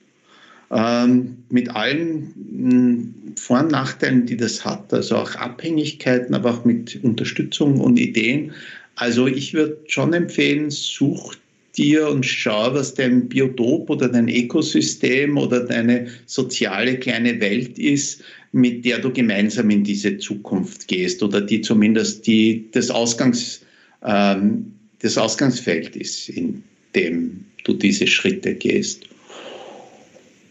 ähm, 0.72 1.38
mit 1.50 1.70
allen 1.76 2.34
hm, 2.36 3.14
Vor- 3.36 3.62
und 3.62 3.72
Nachteilen, 3.72 4.26
die 4.26 4.38
das 4.38 4.64
hat, 4.64 4.94
also 4.94 5.18
auch 5.18 5.36
Abhängigkeiten, 5.36 6.34
aber 6.36 6.52
auch 6.52 6.66
mit 6.66 7.04
Unterstützung 7.04 7.80
und 7.82 8.00
Ideen. 8.00 8.52
Also 8.96 9.28
ich 9.28 9.54
würde 9.54 9.78
schon 9.88 10.14
empfehlen, 10.14 10.70
sucht 10.70 11.40
dir 11.78 12.08
und 12.10 12.26
schau, 12.26 12.74
was 12.74 12.94
dein 12.94 13.30
Biotop 13.30 13.90
oder 13.90 14.10
dein 14.10 14.28
Ökosystem 14.28 15.38
oder 15.38 15.62
deine 15.62 16.08
soziale 16.26 16.98
kleine 16.98 17.40
Welt 17.40 17.78
ist, 17.78 18.24
mit 18.52 18.86
der 18.86 19.00
du 19.00 19.12
gemeinsam 19.12 19.70
in 19.70 19.84
diese 19.84 20.18
Zukunft 20.18 20.88
gehst 20.88 21.22
oder 21.22 21.42
die 21.42 21.62
zumindest 21.62 22.26
die, 22.26 22.66
das, 22.72 22.90
Ausgangs, 22.90 23.62
ähm, 24.04 24.74
das 25.00 25.18
Ausgangsfeld 25.18 25.96
ist, 25.96 26.30
in 26.30 26.64
dem 26.96 27.46
du 27.64 27.74
diese 27.74 28.08
Schritte 28.08 28.56
gehst. 28.56 29.06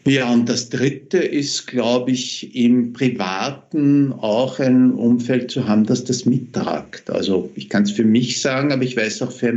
Ja, 0.07 0.33
und 0.33 0.49
das 0.49 0.71
Dritte 0.71 1.19
ist, 1.19 1.67
glaube 1.67 2.13
ich, 2.13 2.55
im 2.57 2.95
Privaten 2.95 4.13
auch 4.13 4.59
ein 4.59 4.93
Umfeld 4.93 5.51
zu 5.51 5.69
haben, 5.69 5.85
das 5.85 6.05
das 6.05 6.25
mittragt. 6.25 7.11
Also 7.11 7.51
ich 7.57 7.69
kann 7.69 7.83
es 7.83 7.91
für 7.91 8.05
mich 8.05 8.41
sagen, 8.41 8.73
aber 8.73 8.85
ich 8.85 8.97
weiß 8.97 9.21
auch 9.21 9.33
für 9.33 9.53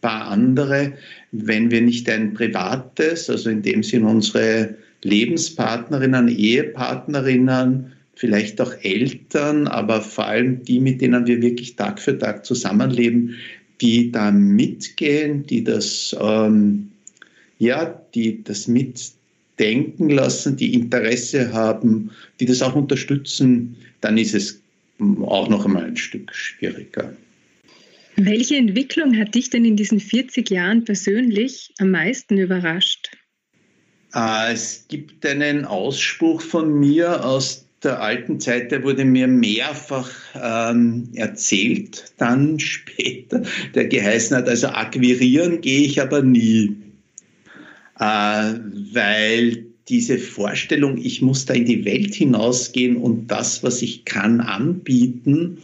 paar 0.00 0.28
andere, 0.28 0.92
wenn 1.32 1.70
wir 1.70 1.80
nicht 1.80 2.08
ein 2.08 2.34
privates, 2.34 3.28
also 3.30 3.50
in 3.50 3.62
dem 3.62 3.82
Sinn 3.82 4.04
unsere 4.04 4.74
Lebenspartnerinnen, 5.02 6.28
Ehepartnerinnen, 6.28 7.92
vielleicht 8.14 8.60
auch 8.60 8.74
Eltern, 8.82 9.66
aber 9.66 10.02
vor 10.02 10.26
allem 10.26 10.62
die, 10.64 10.78
mit 10.78 11.00
denen 11.00 11.26
wir 11.26 11.40
wirklich 11.40 11.76
Tag 11.76 12.00
für 12.00 12.18
Tag 12.18 12.44
zusammenleben, 12.44 13.36
die 13.80 14.12
da 14.12 14.30
mitgehen, 14.30 15.46
die 15.46 15.64
das, 15.64 16.14
ähm, 16.20 16.90
ja, 17.58 17.98
die 18.14 18.44
das 18.44 18.68
mitdenken 18.68 20.10
lassen, 20.10 20.56
die 20.56 20.74
Interesse 20.74 21.52
haben, 21.52 22.10
die 22.40 22.46
das 22.46 22.60
auch 22.60 22.74
unterstützen, 22.74 23.76
dann 24.02 24.18
ist 24.18 24.34
es 24.34 24.60
auch 25.22 25.48
noch 25.48 25.64
einmal 25.64 25.86
ein 25.86 25.96
Stück 25.96 26.34
schwieriger. 26.34 27.14
Welche 28.22 28.56
Entwicklung 28.56 29.16
hat 29.16 29.34
dich 29.34 29.48
denn 29.48 29.64
in 29.64 29.76
diesen 29.76 29.98
40 29.98 30.50
Jahren 30.50 30.84
persönlich 30.84 31.72
am 31.78 31.90
meisten 31.90 32.36
überrascht? 32.36 33.16
Äh, 34.14 34.52
es 34.52 34.84
gibt 34.88 35.24
einen 35.24 35.64
Ausspruch 35.64 36.42
von 36.42 36.78
mir 36.78 37.24
aus 37.24 37.66
der 37.82 38.02
alten 38.02 38.38
Zeit, 38.38 38.72
der 38.72 38.82
wurde 38.82 39.06
mir 39.06 39.26
mehrfach 39.26 40.10
ähm, 40.34 41.08
erzählt, 41.14 42.12
dann 42.18 42.58
später, 42.60 43.40
der 43.74 43.86
geheißen 43.86 44.36
hat, 44.36 44.50
also 44.50 44.68
akquirieren 44.68 45.62
gehe 45.62 45.80
ich 45.80 46.02
aber 46.02 46.20
nie, 46.20 46.76
äh, 47.98 48.52
weil 48.92 49.64
diese 49.88 50.18
Vorstellung, 50.18 50.98
ich 50.98 51.22
muss 51.22 51.46
da 51.46 51.54
in 51.54 51.64
die 51.64 51.86
Welt 51.86 52.14
hinausgehen 52.14 52.98
und 52.98 53.28
das, 53.28 53.62
was 53.62 53.80
ich 53.80 54.04
kann, 54.04 54.42
anbieten 54.42 55.62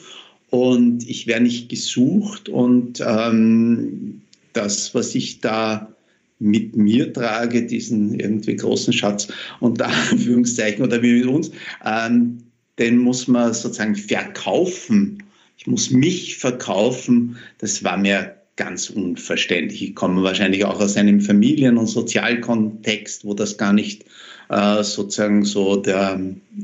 und 0.51 1.09
ich 1.09 1.27
werde 1.27 1.45
nicht 1.45 1.69
gesucht 1.69 2.49
und 2.49 3.01
ähm, 3.01 4.23
das, 4.53 4.95
was 4.95 5.15
ich 5.15 5.41
da 5.41 5.93
mit 6.39 6.77
mir 6.77 7.13
trage, 7.13 7.67
diesen 7.67 8.19
irgendwie 8.19 8.57
großen 8.57 8.93
Schatz 8.93 9.29
unter 9.61 9.87
Anführungszeichen 10.11 10.85
oder 10.85 11.03
wie 11.03 11.21
mit 11.21 11.27
uns, 11.27 11.51
ähm, 11.85 12.39
den 12.79 12.99
muss 12.99 13.27
man 13.27 13.55
sozusagen 13.55 13.97
verkaufen. 13.97 15.23
Ich 15.57 15.67
muss 15.67 15.91
mich 15.91 16.37
verkaufen. 16.37 17.37
Das 17.59 17.83
war 17.83 17.97
mir 17.97 18.37
ganz 18.57 18.91
unverständlich. 18.91 19.83
Ich 19.83 19.95
komme 19.95 20.23
wahrscheinlich 20.23 20.65
auch 20.65 20.81
aus 20.81 20.97
einem 20.97 21.21
Familien- 21.21 21.79
und 21.79 21.87
Sozialkontext, 21.87 23.25
wo 23.25 23.35
das 23.35 23.57
gar 23.57 23.73
nicht 23.73 24.05
äh, 24.49 24.83
sozusagen 24.83 25.45
so 25.45 25.77
der 25.77 26.21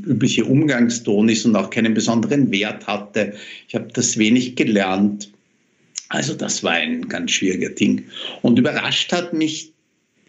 übliche 0.07 0.45
Umgangston 0.45 1.29
ist 1.29 1.45
und 1.45 1.57
auch 1.57 1.71
keinen 1.71 1.95
besonderen 1.95 2.51
Wert 2.51 2.87
hatte. 2.87 3.35
Ich 3.69 3.75
habe 3.75 3.89
das 3.93 4.19
wenig 4.19 4.57
gelernt. 4.57 5.31
Also 6.09 6.35
das 6.35 6.63
war 6.63 6.73
ein 6.73 7.09
ganz 7.09 7.33
schwieriger 7.33 7.71
Ding. 7.71 8.05
Und 8.43 8.59
überrascht 8.59 9.13
hat 9.13 9.33
mich 9.33 9.73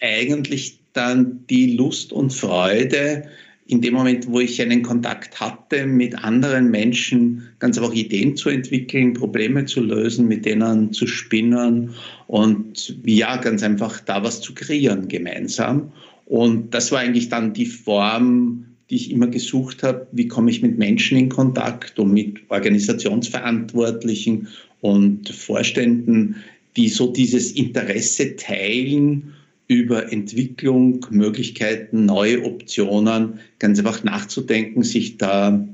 eigentlich 0.02 0.80
dann 0.94 1.46
die 1.50 1.76
Lust 1.76 2.13
und 2.13 2.32
Freude, 2.32 3.24
in 3.68 3.82
dem 3.82 3.94
Moment, 3.94 4.28
wo 4.28 4.39
ich 4.39 4.62
einen 4.62 4.84
Kontakt 4.84 5.39
hatte, 5.39 5.86
mit 5.86 6.16
anderen 6.24 6.70
Menschen 6.70 7.48
ganz 7.60 7.78
einfach 7.78 7.94
Ideen 7.94 8.36
zu 8.36 8.50
entwickeln, 8.50 9.13
Probleme 9.13 9.66
zu 9.66 9.82
lösen, 9.82 10.28
mit 10.28 10.46
denen 10.46 10.92
zu 10.92 11.08
spinnen 11.08 11.94
und 12.28 12.98
ja, 13.06 13.38
ganz 13.38 13.63
einfach 13.63 14.02
da 14.02 14.22
was 14.22 14.42
zu 14.42 14.54
kreieren 14.54 15.08
gemeinsam. 15.08 15.92
Und 16.26 16.74
das 16.74 16.92
war 16.92 17.00
eigentlich 17.00 17.30
dann 17.30 17.54
die 17.54 17.66
Form, 17.66 18.66
die 18.90 18.96
ich 18.96 19.12
immer 19.12 19.28
gesucht 19.28 19.84
habe, 19.84 20.08
wie 20.12 20.28
komme 20.28 20.52
ich 20.52 20.62
mit 20.62 20.78
Menschen 20.78 21.18
in 21.18 21.30
Kontakt 21.30 21.98
und 22.00 22.14
mit 22.14 22.42
Organisationsverantwortlichen 22.50 24.48
und 24.82 25.30
Vorständen, 25.30 26.36
die 26.76 26.90
so 26.90 27.12
dieses 27.12 27.52
Interesse 27.52 28.36
teilen 28.36 29.34
über 29.68 30.12
Entwicklung, 30.12 31.06
Möglichkeiten, 31.10 32.06
neue 32.06 32.44
Optionen, 32.44 33.40
ganz 33.60 33.80
einfach 33.80 34.04
nachzudenken, 34.04 34.84
sich 34.84 35.18
da 35.18 35.66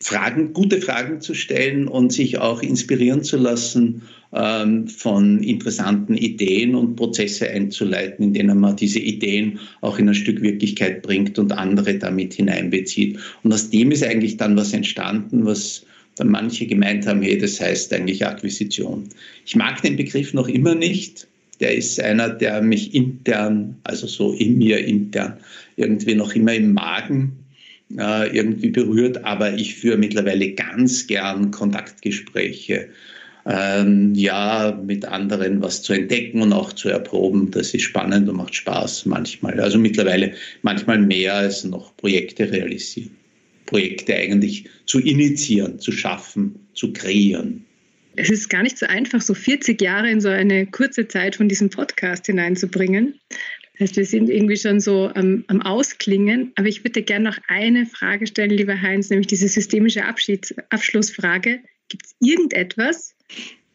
Fragen, 0.00 0.52
gute 0.52 0.80
Fragen 0.80 1.20
zu 1.20 1.34
stellen 1.34 1.88
und 1.88 2.12
sich 2.12 2.38
auch 2.38 2.62
inspirieren 2.62 3.24
zu 3.24 3.36
lassen 3.36 4.02
von 4.30 5.42
interessanten 5.42 6.14
Ideen 6.14 6.74
und 6.74 6.96
Prozesse 6.96 7.48
einzuleiten, 7.48 8.26
in 8.26 8.34
denen 8.34 8.60
man 8.60 8.76
diese 8.76 8.98
Ideen 8.98 9.58
auch 9.80 9.98
in 9.98 10.08
ein 10.08 10.14
Stück 10.14 10.42
Wirklichkeit 10.42 11.00
bringt 11.00 11.38
und 11.38 11.52
andere 11.52 11.94
damit 11.94 12.34
hineinbezieht. 12.34 13.18
Und 13.42 13.54
aus 13.54 13.70
dem 13.70 13.90
ist 13.90 14.04
eigentlich 14.04 14.36
dann 14.36 14.54
was 14.54 14.74
entstanden, 14.74 15.46
was 15.46 15.86
dann 16.16 16.28
manche 16.28 16.66
gemeint 16.66 17.06
haben, 17.06 17.22
hey, 17.22 17.38
das 17.38 17.58
heißt 17.58 17.92
eigentlich 17.94 18.26
Akquisition. 18.26 19.08
Ich 19.46 19.56
mag 19.56 19.80
den 19.80 19.96
Begriff 19.96 20.34
noch 20.34 20.48
immer 20.48 20.74
nicht, 20.74 21.26
der 21.60 21.74
ist 21.74 22.00
einer, 22.00 22.28
der 22.28 22.60
mich 22.62 22.94
intern, 22.94 23.76
also 23.84 24.06
so 24.06 24.32
in 24.32 24.58
mir 24.58 24.84
intern, 24.84 25.38
irgendwie 25.76 26.14
noch 26.14 26.34
immer 26.34 26.54
im 26.54 26.72
Magen 26.72 27.32
äh, 27.96 28.36
irgendwie 28.36 28.70
berührt, 28.70 29.24
aber 29.24 29.54
ich 29.54 29.76
führe 29.76 29.96
mittlerweile 29.96 30.52
ganz 30.52 31.06
gern 31.06 31.50
Kontaktgespräche. 31.50 32.88
Ähm, 33.50 34.14
ja, 34.14 34.78
mit 34.84 35.06
anderen 35.06 35.62
was 35.62 35.82
zu 35.82 35.94
entdecken 35.94 36.42
und 36.42 36.52
auch 36.52 36.72
zu 36.74 36.90
erproben. 36.90 37.50
Das 37.50 37.72
ist 37.72 37.82
spannend 37.82 38.28
und 38.28 38.36
macht 38.36 38.54
Spaß 38.54 39.06
manchmal. 39.06 39.58
Also 39.58 39.78
mittlerweile 39.78 40.34
manchmal 40.62 40.98
mehr 40.98 41.34
als 41.34 41.64
noch 41.64 41.96
Projekte 41.96 42.52
realisieren. 42.52 43.16
Projekte 43.64 44.14
eigentlich 44.14 44.68
zu 44.84 45.00
initiieren, 45.00 45.78
zu 45.78 45.92
schaffen, 45.92 46.68
zu 46.74 46.92
kreieren 46.92 47.64
es 48.18 48.30
ist 48.30 48.50
gar 48.50 48.62
nicht 48.62 48.78
so 48.78 48.86
einfach, 48.86 49.20
so 49.20 49.32
40 49.32 49.80
Jahre 49.80 50.10
in 50.10 50.20
so 50.20 50.28
eine 50.28 50.66
kurze 50.66 51.06
Zeit 51.06 51.36
von 51.36 51.48
diesem 51.48 51.70
Podcast 51.70 52.26
hineinzubringen. 52.26 53.14
Das 53.78 53.90
heißt, 53.90 53.96
wir 53.96 54.06
sind 54.06 54.28
irgendwie 54.28 54.56
schon 54.56 54.80
so 54.80 55.10
am, 55.14 55.44
am 55.46 55.62
Ausklingen. 55.62 56.52
Aber 56.56 56.66
ich 56.66 56.82
würde 56.82 57.02
gerne 57.02 57.30
noch 57.30 57.38
eine 57.46 57.86
Frage 57.86 58.26
stellen, 58.26 58.50
lieber 58.50 58.80
Heinz, 58.80 59.10
nämlich 59.10 59.28
diese 59.28 59.46
systemische 59.46 60.04
Abschieds 60.04 60.52
Abschlussfrage. 60.70 61.60
Gibt 61.88 62.06
es 62.06 62.16
irgendetwas, 62.18 63.14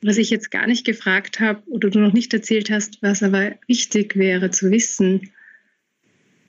was 0.01 0.17
ich 0.17 0.29
jetzt 0.29 0.51
gar 0.51 0.67
nicht 0.67 0.85
gefragt 0.85 1.39
habe 1.39 1.61
oder 1.67 1.89
du 1.89 1.99
noch 1.99 2.13
nicht 2.13 2.33
erzählt 2.33 2.69
hast, 2.69 3.01
was 3.01 3.23
aber 3.23 3.53
wichtig 3.67 4.15
wäre 4.15 4.51
zu 4.51 4.69
wissen 4.69 5.31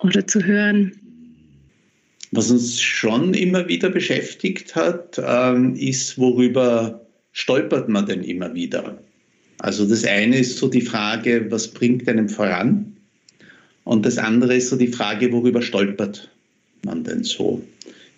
oder 0.01 0.27
zu 0.27 0.45
hören? 0.45 0.93
Was 2.33 2.51
uns 2.51 2.81
schon 2.81 3.33
immer 3.35 3.69
wieder 3.69 3.91
beschäftigt 3.91 4.75
hat, 4.75 5.21
ähm, 5.25 5.77
ist, 5.77 6.19
worüber 6.19 7.07
stolpert 7.33 7.89
man 7.89 8.07
denn 8.07 8.25
immer 8.25 8.55
wieder? 8.55 8.99
Also 9.59 9.87
das 9.87 10.05
eine 10.05 10.39
ist 10.39 10.59
so 10.59 10.69
die 10.69 10.81
Frage, 10.81 11.47
was 11.51 11.69
bringt 11.69 12.09
einem 12.09 12.29
voran? 12.29 12.97
Und 13.85 14.05
das 14.05 14.19
andere 14.19 14.57
ist 14.57 14.69
so 14.69 14.77
die 14.77 14.89
Frage, 14.89 15.31
worüber 15.33 15.63
stolpert 15.63 16.29
man 16.85 17.05
denn 17.05 17.23
so 17.23 17.63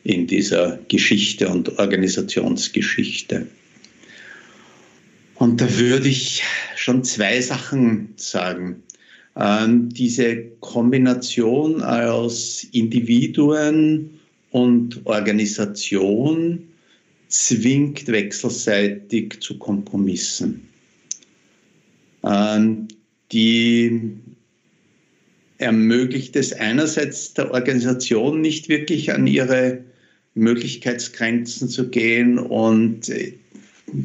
in 0.03 0.27
dieser 0.27 0.79
Geschichte 0.89 1.49
und 1.49 1.79
Organisationsgeschichte? 1.79 3.47
Und 5.39 5.61
da 5.61 5.79
würde 5.79 6.09
ich 6.09 6.43
schon 6.77 7.05
zwei 7.05 7.41
Sachen 7.41 8.15
sagen. 8.17 8.83
Ähm, 9.37 9.91
diese 9.91 10.45
Kombination 10.61 11.83
aus 11.83 12.65
Individuen 12.73 14.19
und 14.51 15.05
Organisation 15.05 16.63
zwingt 17.29 18.07
wechselseitig 18.07 19.41
zu 19.41 19.59
Kompromissen. 19.59 20.69
Ähm, 22.25 22.89
die 23.33 24.13
ermöglicht 25.59 26.37
es 26.37 26.53
einerseits 26.53 27.35
der 27.35 27.51
Organisation 27.51 28.41
nicht 28.41 28.69
wirklich 28.69 29.13
an 29.13 29.27
ihre 29.27 29.85
Möglichkeitsgrenzen 30.35 31.69
zu 31.69 31.89
gehen 31.89 32.39
und 32.39 33.11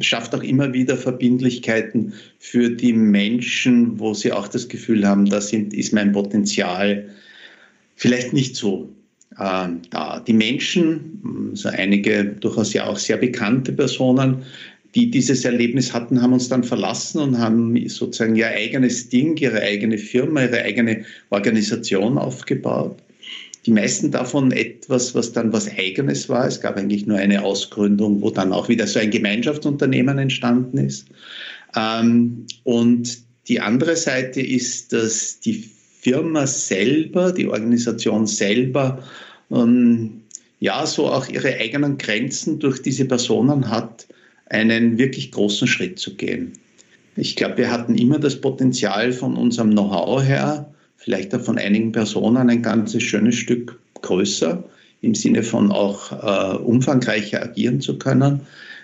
schafft 0.00 0.34
auch 0.34 0.42
immer 0.42 0.72
wieder 0.72 0.96
Verbindlichkeiten 0.96 2.12
für 2.38 2.70
die 2.70 2.92
Menschen, 2.92 3.98
wo 3.98 4.14
sie 4.14 4.32
auch 4.32 4.48
das 4.48 4.68
Gefühl 4.68 5.06
haben, 5.06 5.26
da 5.26 5.40
sind, 5.40 5.74
ist 5.74 5.92
mein 5.92 6.12
Potenzial 6.12 7.08
vielleicht 7.96 8.32
nicht 8.32 8.56
so 8.56 8.88
äh, 9.38 9.68
da. 9.90 10.20
Die 10.26 10.32
Menschen, 10.32 11.50
also 11.50 11.68
einige 11.68 12.24
durchaus 12.24 12.72
ja 12.72 12.86
auch 12.86 12.98
sehr 12.98 13.16
bekannte 13.16 13.72
Personen, 13.72 14.42
die 14.94 15.10
dieses 15.10 15.44
Erlebnis 15.44 15.94
hatten, 15.94 16.20
haben 16.20 16.34
uns 16.34 16.48
dann 16.48 16.64
verlassen 16.64 17.20
und 17.20 17.38
haben 17.38 17.88
sozusagen 17.88 18.36
ihr 18.36 18.48
eigenes 18.48 19.08
Ding, 19.08 19.36
ihre 19.38 19.60
eigene 19.60 19.96
Firma, 19.96 20.42
ihre 20.42 20.62
eigene 20.62 21.04
Organisation 21.30 22.18
aufgebaut. 22.18 22.98
Die 23.64 23.70
meisten 23.70 24.10
davon 24.10 24.50
etwas, 24.50 25.14
was 25.14 25.32
dann 25.32 25.52
was 25.52 25.68
Eigenes 25.68 26.28
war. 26.28 26.46
Es 26.46 26.60
gab 26.60 26.76
eigentlich 26.76 27.06
nur 27.06 27.18
eine 27.18 27.44
Ausgründung, 27.44 28.20
wo 28.20 28.30
dann 28.30 28.52
auch 28.52 28.68
wieder 28.68 28.86
so 28.86 28.98
ein 28.98 29.10
Gemeinschaftsunternehmen 29.10 30.18
entstanden 30.18 30.78
ist. 30.78 31.06
Ähm, 31.76 32.46
und 32.64 33.18
die 33.48 33.60
andere 33.60 33.96
Seite 33.96 34.40
ist, 34.40 34.92
dass 34.92 35.40
die 35.40 35.68
Firma 36.00 36.46
selber, 36.46 37.32
die 37.32 37.46
Organisation 37.46 38.26
selber, 38.26 39.02
ähm, 39.50 40.22
ja, 40.58 40.86
so 40.86 41.08
auch 41.08 41.28
ihre 41.28 41.56
eigenen 41.56 41.98
Grenzen 41.98 42.58
durch 42.58 42.82
diese 42.82 43.04
Personen 43.04 43.68
hat, 43.68 44.06
einen 44.46 44.98
wirklich 44.98 45.30
großen 45.32 45.66
Schritt 45.66 45.98
zu 45.98 46.14
gehen. 46.14 46.52
Ich 47.16 47.36
glaube, 47.36 47.58
wir 47.58 47.70
hatten 47.70 47.96
immer 47.96 48.18
das 48.18 48.40
Potenzial 48.40 49.12
von 49.12 49.36
unserem 49.36 49.70
Know-how 49.70 50.22
her, 50.22 50.71
vielleicht 51.02 51.34
auch 51.34 51.40
von 51.40 51.58
einigen 51.58 51.92
Personen 51.92 52.48
ein 52.48 52.62
ganzes 52.62 53.02
schönes 53.02 53.34
Stück 53.34 53.78
größer, 54.02 54.62
im 55.00 55.14
Sinne 55.14 55.42
von 55.42 55.72
auch 55.72 56.12
äh, 56.12 56.56
umfangreicher 56.58 57.42
agieren 57.42 57.80
zu 57.80 57.98
können. 57.98 58.40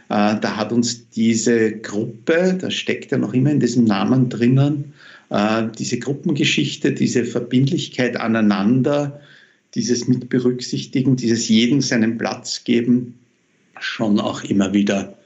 Äh, 0.08 0.36
da 0.40 0.56
hat 0.56 0.72
uns 0.72 1.08
diese 1.10 1.72
Gruppe, 1.72 2.58
das 2.60 2.74
steckt 2.74 3.12
ja 3.12 3.18
noch 3.18 3.34
immer 3.34 3.50
in 3.50 3.60
diesem 3.60 3.84
Namen 3.84 4.28
drinnen, 4.28 4.92
äh, 5.30 5.64
diese 5.78 5.98
Gruppengeschichte, 5.98 6.92
diese 6.92 7.24
Verbindlichkeit 7.24 8.16
aneinander, 8.16 9.20
dieses 9.74 10.08
Mitberücksichtigen, 10.08 11.16
dieses 11.16 11.48
jedem 11.48 11.80
seinen 11.80 12.18
Platz 12.18 12.64
geben, 12.64 13.14
schon 13.78 14.18
auch 14.18 14.42
immer 14.42 14.72
wieder 14.72 15.17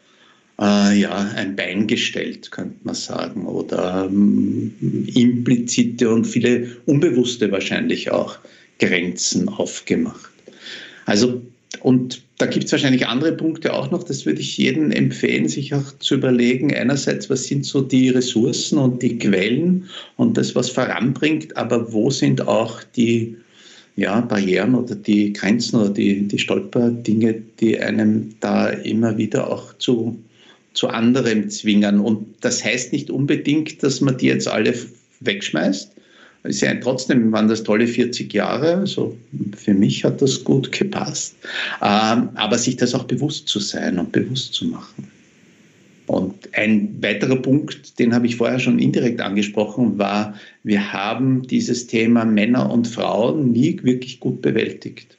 äh, 0.63 1.01
ja, 1.01 1.33
ein 1.35 1.57
Bein 1.57 1.89
gestellt, 1.89 2.53
könnte 2.53 2.77
man 2.85 2.95
sagen, 2.95 3.47
oder 3.47 4.09
ähm, 4.09 4.73
implizite 5.13 6.09
und 6.09 6.25
viele 6.25 6.69
unbewusste 6.87 7.51
wahrscheinlich 7.51 8.13
auch 8.13 8.39
Grenzen 8.79 9.49
aufgemacht. 9.49 10.31
Also, 11.05 11.43
und 11.81 12.23
da 12.39 12.47
gibt 12.47 12.67
es 12.67 12.73
wahrscheinlich 12.73 13.07
andere 13.07 13.33
Punkte 13.33 13.73
auch 13.73 13.91
noch, 13.91 14.05
das 14.05 14.25
würde 14.25 14.41
ich 14.41 14.57
jedem 14.57 14.93
empfehlen, 14.93 15.49
sich 15.49 15.75
auch 15.75 15.99
zu 15.99 16.15
überlegen. 16.15 16.73
Einerseits, 16.73 17.29
was 17.29 17.45
sind 17.45 17.67
so 17.67 17.81
die 17.81 18.11
Ressourcen 18.11 18.79
und 18.79 19.03
die 19.03 19.19
Quellen 19.19 19.89
und 20.17 20.37
das, 20.37 20.55
was 20.55 20.71
voranbringt, 20.71 21.57
aber 21.57 21.93
wo 21.93 22.11
sind 22.11 22.47
auch 22.47 22.83
die 22.97 23.37
ja, 23.97 24.21
Barrieren 24.21 24.75
oder 24.75 24.95
die 24.95 25.33
Grenzen 25.33 25.81
oder 25.81 25.91
die, 25.91 26.27
die 26.27 26.39
Stolperdinge, 26.39 27.43
die 27.61 27.79
einem 27.79 28.35
da 28.41 28.69
immer 28.69 29.19
wieder 29.19 29.51
auch 29.51 29.77
zu, 29.79 30.19
zu 30.75 30.89
anderem 30.89 31.49
zwingen. 31.51 32.01
Und 32.01 32.35
das 32.41 32.65
heißt 32.65 32.93
nicht 32.93 33.11
unbedingt, 33.11 33.83
dass 33.83 34.01
man 34.01 34.17
die 34.19 34.27
jetzt 34.27 34.49
alle 34.49 34.75
wegschmeißt, 35.21 35.93
es 36.45 36.61
ja 36.61 36.75
trotzdem 36.75 37.31
waren 37.31 37.49
das 37.49 37.63
tolle 37.63 37.87
40 37.87 38.33
Jahre, 38.33 38.79
also 38.79 39.17
für 39.57 39.75
mich 39.75 40.05
hat 40.05 40.21
das 40.21 40.43
gut 40.43 40.73
gepasst. 40.73 41.37
Ähm, 41.81 42.31
aber 42.35 42.59
sich 42.59 42.77
das 42.77 42.95
auch 42.95 43.05
bewusst 43.05 43.49
zu 43.49 43.61
sein 43.61 43.99
und 43.99 44.11
bewusst 44.11 44.55
zu 44.55 44.67
machen. 44.67 45.09
Und 46.09 46.35
ein 46.55 47.01
weiterer 47.01 47.37
Punkt, 47.37 47.99
den 47.99 48.13
habe 48.13 48.27
ich 48.27 48.37
vorher 48.37 48.59
schon 48.59 48.81
indirekt 48.81 49.21
angesprochen, 49.21 49.99
war, 49.99 50.35
wir 50.65 50.93
haben 50.93 51.47
dieses 51.47 51.87
Thema 51.87 52.25
Männer 52.25 52.71
und 52.71 52.89
Frauen 52.89 53.53
nie 53.53 53.79
wirklich 53.83 54.19
gut 54.19 54.43
bewältigt. 54.43 55.17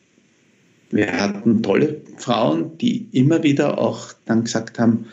Wir 0.93 1.11
hatten 1.11 1.63
tolle 1.63 2.01
Frauen, 2.17 2.77
die 2.77 3.07
immer 3.13 3.41
wieder 3.41 3.79
auch 3.79 4.13
dann 4.25 4.43
gesagt 4.43 4.77
haben, 4.77 5.07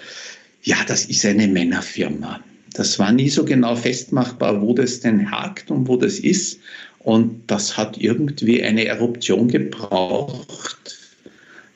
ja, 0.63 0.77
das 0.87 1.07
ist 1.07 1.25
eine 1.25 1.49
Männerfirma. 1.49 2.41
Das 2.75 2.99
war 2.99 3.13
nie 3.13 3.31
so 3.31 3.47
genau 3.47 3.75
festmachbar, 3.77 4.61
wo 4.61 4.75
das 4.75 5.01
denn 5.01 5.31
hakt 5.31 5.71
und 5.71 5.89
wo 5.89 5.97
das 5.97 6.19
ist. 6.19 6.61
Und 6.99 7.45
das 7.47 7.79
hat 7.79 7.97
irgendwie 7.97 8.63
eine 8.63 8.85
Eruption 8.85 9.49
gebraucht, 9.49 10.99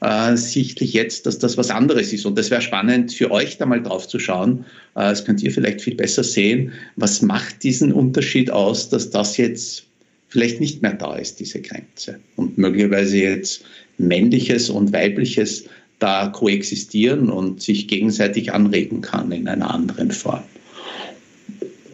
äh, 0.02 0.36
sichtlich 0.36 0.92
jetzt, 0.92 1.24
dass 1.24 1.38
das 1.38 1.56
was 1.56 1.70
anderes 1.70 2.12
ist. 2.12 2.26
Und 2.26 2.36
das 2.36 2.50
wäre 2.50 2.60
spannend 2.60 3.10
für 3.14 3.30
euch 3.30 3.56
da 3.56 3.64
mal 3.64 3.82
drauf 3.82 4.06
zu 4.06 4.18
schauen. 4.18 4.66
Äh, 4.96 5.08
das 5.08 5.24
könnt 5.24 5.42
ihr 5.42 5.50
vielleicht 5.50 5.80
viel 5.80 5.94
besser 5.94 6.24
sehen. 6.24 6.72
Was 6.96 7.22
macht 7.22 7.62
diesen 7.62 7.90
Unterschied 7.90 8.50
aus, 8.50 8.90
dass 8.90 9.08
das 9.08 9.38
jetzt 9.38 9.84
vielleicht 10.28 10.60
nicht 10.60 10.82
mehr 10.82 10.92
da 10.92 11.16
ist, 11.16 11.40
diese 11.40 11.62
Grenze? 11.62 12.20
Und 12.36 12.58
möglicherweise 12.58 13.16
jetzt 13.16 13.64
männliches 13.98 14.70
und 14.70 14.92
weibliches 14.92 15.64
da 15.98 16.28
koexistieren 16.28 17.30
und 17.30 17.62
sich 17.62 17.88
gegenseitig 17.88 18.52
anregen 18.52 19.00
kann 19.00 19.32
in 19.32 19.48
einer 19.48 19.72
anderen 19.72 20.10
Form. 20.10 20.42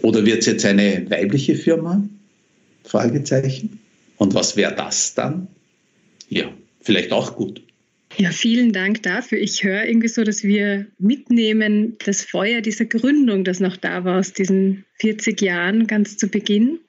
Oder 0.03 0.25
wird 0.25 0.41
es 0.41 0.47
jetzt 0.47 0.65
eine 0.65 1.07
weibliche 1.11 1.55
Firma? 1.55 2.03
Fragezeichen. 2.85 3.79
Und 4.17 4.35
was 4.35 4.57
wäre 4.57 4.75
das 4.75 5.15
dann? 5.15 5.49
Ja, 6.29 6.51
vielleicht 6.81 7.13
auch 7.13 7.37
gut. 7.37 7.63
Ja, 8.17 8.31
vielen 8.33 8.73
Dank 8.73 9.03
dafür. 9.03 9.39
Ich 9.39 9.63
höre 9.63 9.85
irgendwie 9.85 10.09
so, 10.09 10.25
dass 10.25 10.43
wir 10.43 10.87
mitnehmen 10.99 11.97
das 12.05 12.23
Feuer 12.23 12.61
dieser 12.61 12.87
Gründung, 12.87 13.45
das 13.45 13.61
noch 13.61 13.77
da 13.77 14.05
war 14.05 14.19
aus 14.19 14.33
diesen 14.33 14.85
40 14.99 15.41
Jahren 15.41 15.87
ganz 15.87 16.17
zu 16.17 16.29
Beginn. 16.29 16.81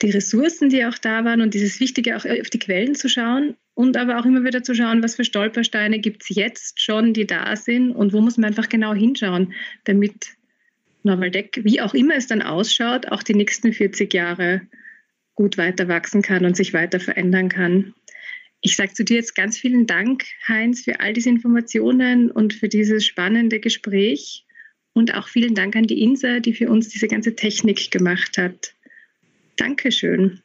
Die 0.00 0.10
Ressourcen, 0.10 0.70
die 0.70 0.84
auch 0.84 0.96
da 0.96 1.24
waren 1.24 1.42
und 1.42 1.54
dieses 1.54 1.80
Wichtige, 1.80 2.16
auch 2.16 2.24
auf 2.24 2.50
die 2.50 2.58
Quellen 2.58 2.94
zu 2.94 3.08
schauen 3.08 3.56
und 3.78 3.96
aber 3.96 4.18
auch 4.18 4.24
immer 4.24 4.42
wieder 4.42 4.64
zu 4.64 4.74
schauen, 4.74 5.04
was 5.04 5.14
für 5.14 5.24
Stolpersteine 5.24 6.00
gibt 6.00 6.22
es 6.22 6.34
jetzt 6.34 6.80
schon, 6.80 7.12
die 7.12 7.28
da 7.28 7.54
sind 7.54 7.92
und 7.92 8.12
wo 8.12 8.20
muss 8.20 8.36
man 8.36 8.48
einfach 8.48 8.68
genau 8.68 8.92
hinschauen, 8.92 9.54
damit 9.84 10.30
Normaldeck, 11.04 11.60
wie 11.62 11.80
auch 11.80 11.94
immer 11.94 12.16
es 12.16 12.26
dann 12.26 12.42
ausschaut, 12.42 13.06
auch 13.06 13.22
die 13.22 13.36
nächsten 13.36 13.72
40 13.72 14.12
Jahre 14.12 14.62
gut 15.36 15.58
weiter 15.58 15.86
wachsen 15.86 16.22
kann 16.22 16.44
und 16.44 16.56
sich 16.56 16.74
weiter 16.74 16.98
verändern 16.98 17.50
kann. 17.50 17.94
Ich 18.62 18.74
sage 18.74 18.94
zu 18.94 19.04
dir 19.04 19.18
jetzt 19.18 19.36
ganz 19.36 19.56
vielen 19.56 19.86
Dank, 19.86 20.24
Heinz, 20.48 20.82
für 20.82 20.98
all 20.98 21.12
diese 21.12 21.28
Informationen 21.28 22.32
und 22.32 22.54
für 22.54 22.68
dieses 22.68 23.06
spannende 23.06 23.60
Gespräch. 23.60 24.44
Und 24.92 25.14
auch 25.14 25.28
vielen 25.28 25.54
Dank 25.54 25.76
an 25.76 25.84
die 25.84 26.02
Insa, 26.02 26.40
die 26.40 26.52
für 26.52 26.68
uns 26.68 26.88
diese 26.88 27.06
ganze 27.06 27.36
Technik 27.36 27.92
gemacht 27.92 28.38
hat. 28.38 28.74
Dankeschön. 29.54 30.42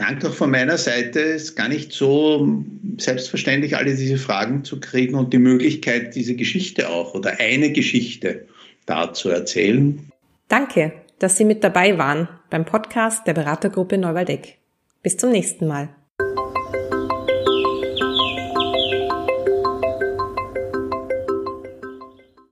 Danke 0.00 0.28
auch 0.28 0.34
von 0.34 0.50
meiner 0.50 0.78
Seite. 0.78 1.20
Es 1.20 1.42
ist 1.42 1.56
gar 1.56 1.68
nicht 1.68 1.92
so 1.92 2.64
selbstverständlich, 2.96 3.76
alle 3.76 3.94
diese 3.94 4.16
Fragen 4.16 4.64
zu 4.64 4.80
kriegen 4.80 5.14
und 5.14 5.34
die 5.34 5.38
Möglichkeit, 5.38 6.14
diese 6.14 6.34
Geschichte 6.36 6.88
auch 6.88 7.12
oder 7.12 7.38
eine 7.38 7.70
Geschichte 7.70 8.46
da 8.86 9.12
zu 9.12 9.28
erzählen. 9.28 10.10
Danke, 10.48 10.92
dass 11.18 11.36
Sie 11.36 11.44
mit 11.44 11.62
dabei 11.62 11.98
waren 11.98 12.30
beim 12.48 12.64
Podcast 12.64 13.26
der 13.26 13.34
Beratergruppe 13.34 13.98
Neuwaldeck. 13.98 14.56
Bis 15.02 15.18
zum 15.18 15.32
nächsten 15.32 15.66
Mal. 15.66 15.90